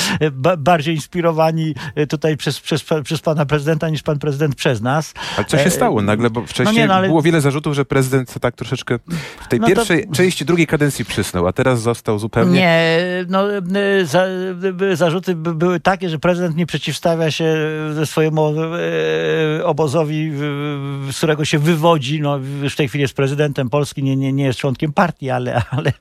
bardziej 0.58 0.96
inspirowani 0.96 1.76
tutaj 2.10 2.38
przez, 2.38 2.60
przez, 2.60 2.86
przez 3.04 3.22
pana 3.22 3.46
prezydenta 3.46 3.90
niż 3.90 4.04
pan 4.04 4.20
prezydent 4.20 4.56
przez 4.56 4.82
nas. 4.82 5.14
Ale 5.38 5.46
co 5.46 5.58
się 5.58 5.64
e, 5.64 5.72
stało 5.72 6.02
nagle, 6.02 6.30
bo 6.30 6.42
wcześniej 6.42 6.76
no 6.76 6.82
nie, 6.82 6.88
no, 6.88 6.94
ale... 6.94 7.08
było 7.08 7.22
wiele 7.22 7.42
zarzutów, 7.42 7.76
że 7.76 7.86
prezydent 7.86 8.34
tak 8.42 8.56
troszeczkę 8.56 9.00
w 9.42 9.48
tej 9.48 9.60
no 9.60 9.68
pierwszej 9.68 10.08
to... 10.08 10.14
części 10.14 10.46
drugiej 10.46 10.68
kadencji 10.68 11.06
przysnął, 11.06 11.48
a 11.48 11.54
teraz 11.54 11.82
został 11.82 12.20
zupełnie... 12.20 12.60
Nie, 12.60 12.81
no, 13.28 13.44
za, 14.04 14.26
zarzuty 14.94 15.36
były 15.36 15.80
takie, 15.80 16.10
że 16.10 16.20
prezydent 16.20 16.56
nie 16.56 16.66
przeciwstawia 16.66 17.32
się 17.32 17.56
swojemu 18.06 18.54
e, 19.60 19.66
obozowi, 19.66 20.32
z 21.12 21.18
którego 21.18 21.46
się 21.46 21.60
wywodzi. 21.60 22.22
No, 22.22 22.40
w 22.40 22.76
tej 22.76 22.88
chwili 22.88 23.02
jest 23.02 23.14
prezydentem 23.14 23.70
Polski, 23.70 24.04
nie, 24.04 24.16
nie, 24.16 24.34
nie 24.34 24.44
jest 24.44 24.60
członkiem 24.60 24.94
partii, 24.94 25.30
ale, 25.30 25.62
ale 25.70 25.94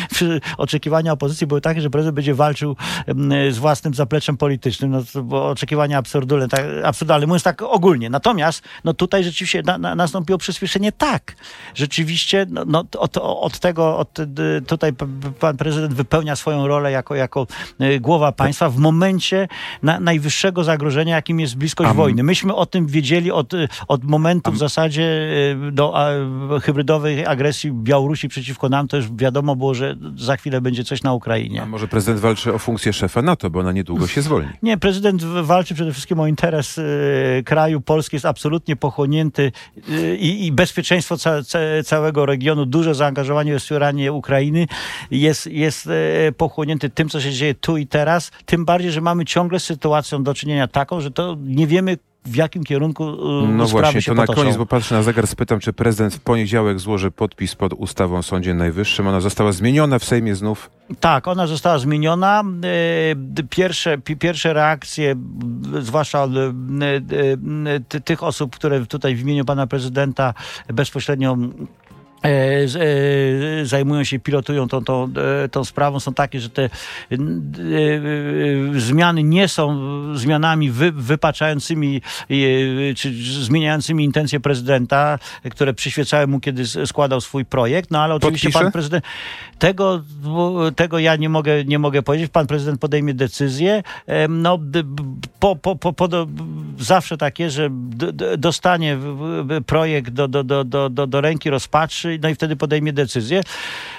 oczekiwania 0.56 1.12
opozycji 1.12 1.46
były 1.46 1.60
takie, 1.60 1.80
że 1.80 1.90
prezydent 1.90 2.14
będzie 2.14 2.34
walczył 2.34 2.76
z 3.50 3.58
własnym 3.58 3.94
zapleczem 3.94 4.36
politycznym. 4.36 4.90
No, 4.90 5.22
było 5.22 5.48
oczekiwania 5.48 5.98
absurdalne, 5.98 6.48
tak, 6.48 6.64
absurdalne, 6.84 7.26
mówiąc 7.26 7.42
tak 7.42 7.62
ogólnie. 7.62 8.10
Natomiast 8.10 8.62
no, 8.84 8.94
tutaj 8.94 9.24
rzeczywiście 9.24 9.62
na, 9.62 9.78
na, 9.78 9.94
nastąpiło 9.94 10.38
przyspieszenie 10.38 10.92
tak. 10.92 11.36
Rzeczywiście 11.74 12.46
no, 12.50 12.64
no 12.66 12.84
od, 12.98 13.16
od 13.16 13.58
tego, 13.58 13.98
od, 13.98 14.18
tutaj 14.66 14.92
pan 15.40 15.56
prezydent 15.56 15.94
wypełnia 16.20 16.36
swoją 16.36 16.66
rolę 16.66 16.92
jako, 16.92 17.14
jako 17.14 17.46
e, 17.78 18.00
głowa 18.00 18.32
państwa 18.32 18.70
w 18.70 18.76
momencie 18.76 19.48
na, 19.82 20.00
najwyższego 20.00 20.64
zagrożenia, 20.64 21.16
jakim 21.16 21.40
jest 21.40 21.56
bliskość 21.56 21.92
wojny. 21.92 22.22
Myśmy 22.22 22.54
o 22.54 22.66
tym 22.66 22.86
wiedzieli 22.86 23.30
od, 23.30 23.52
od 23.88 24.04
momentu 24.04 24.52
w 24.52 24.58
zasadzie 24.58 25.02
e, 25.68 25.72
do 25.72 25.92
a, 25.96 26.10
hybrydowej 26.62 27.26
agresji 27.26 27.72
Białorusi 27.72 28.28
przeciwko 28.28 28.68
nam. 28.68 28.88
To 28.88 28.96
już 28.96 29.12
wiadomo 29.12 29.56
było, 29.56 29.74
że 29.74 29.96
za 30.16 30.36
chwilę 30.36 30.60
będzie 30.60 30.84
coś 30.84 31.02
na 31.02 31.12
Ukrainie. 31.12 31.62
A 31.62 31.66
może 31.66 31.88
prezydent 31.88 32.20
walczy 32.20 32.54
o 32.54 32.58
funkcję 32.58 32.92
szefa 32.92 33.22
NATO, 33.22 33.50
bo 33.50 33.60
ona 33.60 33.72
niedługo 33.72 34.06
się 34.06 34.22
zwolni. 34.22 34.48
Nie, 34.62 34.78
prezydent 34.78 35.24
walczy 35.24 35.74
przede 35.74 35.92
wszystkim 35.92 36.20
o 36.20 36.26
interes 36.26 36.78
y, 36.78 37.42
kraju. 37.46 37.80
Polski 37.80 38.16
jest 38.16 38.26
absolutnie 38.26 38.76
pochłonięty 38.76 39.52
y, 39.88 40.16
i 40.16 40.52
bezpieczeństwo 40.52 41.16
ca, 41.16 41.42
ca, 41.42 41.58
całego 41.84 42.26
regionu, 42.26 42.66
duże 42.66 42.94
zaangażowanie 42.94 43.54
w 43.54 43.62
wspieranie 43.62 44.12
Ukrainy 44.12 44.66
jest, 45.10 45.46
jest 45.46 45.86
y, 45.86 45.90
pochłonięty 46.36 46.90
tym, 46.90 47.08
co 47.08 47.20
się 47.20 47.32
dzieje 47.32 47.54
tu 47.54 47.76
i 47.76 47.86
teraz, 47.86 48.30
tym 48.46 48.64
bardziej, 48.64 48.92
że 48.92 49.00
mamy 49.00 49.24
ciągle 49.24 49.60
sytuacją 49.60 50.22
do 50.22 50.34
czynienia 50.34 50.68
taką, 50.68 51.00
że 51.00 51.10
to 51.10 51.36
nie 51.40 51.66
wiemy, 51.66 51.98
w 52.24 52.36
jakim 52.36 52.64
kierunku 52.64 53.04
y, 53.44 53.48
No 53.48 53.66
właśnie, 53.66 54.02
to 54.02 54.14
na 54.14 54.26
koniec, 54.26 54.56
bo 54.56 54.66
patrzę 54.66 54.94
na 54.94 55.02
zegar, 55.02 55.26
spytam, 55.26 55.60
czy 55.60 55.72
prezydent 55.72 56.14
w 56.14 56.20
poniedziałek 56.20 56.78
złoży 56.78 57.10
podpis 57.10 57.54
pod 57.54 57.72
ustawą 57.72 58.18
o 58.18 58.22
Sądzie 58.22 58.54
Najwyższym. 58.54 59.06
Ona 59.06 59.20
została 59.20 59.52
zmieniona 59.52 59.98
w 59.98 60.04
Sejmie 60.04 60.34
znów? 60.34 60.70
Tak, 61.00 61.28
ona 61.28 61.46
została 61.46 61.78
zmieniona. 61.78 62.44
Y, 63.38 63.44
pierwsze, 63.50 63.98
pierwsze 63.98 64.52
reakcje, 64.52 65.14
zwłaszcza 65.80 66.28
tych 68.04 68.22
osób, 68.22 68.56
które 68.56 68.86
tutaj 68.86 69.14
w 69.14 69.20
imieniu 69.20 69.44
pana 69.44 69.66
prezydenta 69.66 70.34
bezpośrednio 70.68 71.32
e, 71.32 71.36
e, 71.36 71.79
zajmują 73.64 74.04
się, 74.04 74.18
pilotują 74.18 74.68
tą, 74.68 74.84
tą, 74.84 75.08
e, 75.44 75.48
tą 75.48 75.64
sprawą, 75.64 76.00
są 76.00 76.14
takie, 76.14 76.40
że 76.40 76.50
te 76.50 76.62
e, 76.62 76.68
e, 77.14 77.20
zmiany 78.80 79.22
nie 79.22 79.48
są 79.48 79.80
zmianami 80.16 80.70
wy, 80.70 80.92
wypaczającymi 80.92 82.02
e, 82.30 82.94
czy 82.94 83.12
zmieniającymi 83.44 84.04
intencje 84.04 84.40
prezydenta, 84.40 85.18
które 85.50 85.74
przyświecały 85.74 86.26
mu, 86.26 86.40
kiedy 86.40 86.86
składał 86.86 87.20
swój 87.20 87.44
projekt, 87.44 87.90
no 87.90 88.02
ale 88.02 88.14
oczywiście 88.14 88.48
Podpisze? 88.48 88.64
pan 88.64 88.72
prezydent 88.72 89.04
tego, 89.58 90.02
tego 90.76 90.98
ja 90.98 91.16
nie 91.16 91.28
mogę, 91.28 91.64
nie 91.64 91.78
mogę 91.78 92.02
powiedzieć. 92.02 92.30
Pan 92.30 92.46
prezydent 92.46 92.80
podejmie 92.80 93.14
decyzję. 93.14 93.82
No, 94.28 94.58
po, 95.40 95.56
po, 95.56 95.76
po, 95.76 95.92
po 95.92 96.08
zawsze 96.78 97.16
takie, 97.16 97.50
że 97.50 97.68
dostanie 98.38 98.98
projekt 99.66 100.10
do, 100.10 100.28
do, 100.28 100.44
do, 100.44 100.64
do, 100.90 101.06
do 101.06 101.20
ręki, 101.20 101.50
rozpatrzy, 101.50 102.09
no 102.22 102.28
i 102.28 102.34
wtedy 102.34 102.56
podejmie 102.56 102.92
decyzję. 102.92 103.42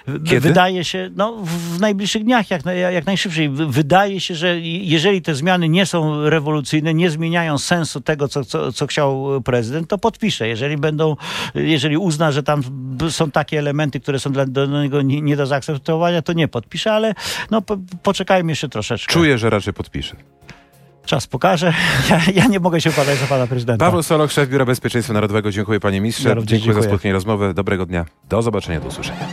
Kiedy? 0.06 0.40
Wydaje 0.40 0.84
się, 0.84 1.10
no 1.16 1.38
w 1.76 1.80
najbliższych 1.80 2.24
dniach, 2.24 2.52
jak, 2.52 2.62
jak 2.94 3.06
najszybciej. 3.06 3.50
Wydaje 3.50 4.20
się, 4.20 4.36
że 4.36 4.60
jeżeli 4.62 5.22
te 5.22 5.36
zmiany 5.36 5.70
nie 5.70 5.86
są 5.86 6.30
rewolucyjne, 6.30 6.94
nie 6.94 7.10
zmieniają 7.10 7.58
sensu 7.58 8.02
tego, 8.02 8.28
co, 8.28 8.46
co, 8.46 8.72
co 8.72 8.88
chciał 8.88 9.42
prezydent, 9.42 9.90
to 9.90 9.98
podpisze. 9.98 10.48
Jeżeli 10.48 10.78
będą, 10.78 11.16
jeżeli 11.56 11.98
uzna, 11.98 12.32
że 12.32 12.44
tam 12.44 12.64
są 13.10 13.32
takie 13.32 13.60
elementy, 13.60 14.00
które 14.00 14.20
są 14.20 14.32
dla 14.32 14.46
do 14.46 14.66
niego 14.66 15.02
nie, 15.02 15.22
nie 15.22 15.36
do 15.36 15.46
zaakceptowania, 15.46 16.22
to 16.22 16.34
nie 16.34 16.48
podpisze, 16.48 16.94
ale 16.94 17.14
no 17.52 17.62
po, 17.62 17.78
poczekajmy 18.04 18.52
jeszcze 18.52 18.70
troszeczkę. 18.70 19.14
Czuję, 19.14 19.38
że 19.38 19.50
raczej 19.50 19.74
podpisze. 19.74 20.16
Czas 21.06 21.28
pokaże. 21.28 21.74
Ja, 22.10 22.20
ja 22.34 22.46
nie 22.46 22.60
mogę 22.60 22.82
się 22.82 22.90
upadać 22.90 23.18
za 23.20 23.26
pana 23.28 23.48
prezydenta. 23.48 23.86
Paweł 23.86 24.04
Solok, 24.04 24.32
szef 24.32 24.50
Biura 24.50 24.66
Bezpieczeństwa 24.66 25.14
Narodowego. 25.14 25.52
Dziękuję 25.52 25.80
panie 25.80 26.02
ministrze. 26.02 26.34
Również 26.34 26.50
dziękuję 26.50 26.74
za 26.74 26.80
dziękuję. 26.80 26.94
spotkanie 26.94 27.14
rozmowę. 27.14 27.54
Dobrego 27.54 27.86
dnia. 27.86 28.06
Do 28.30 28.42
zobaczenia, 28.42 28.80
do 28.80 28.88
usłyszenia. 28.88 29.28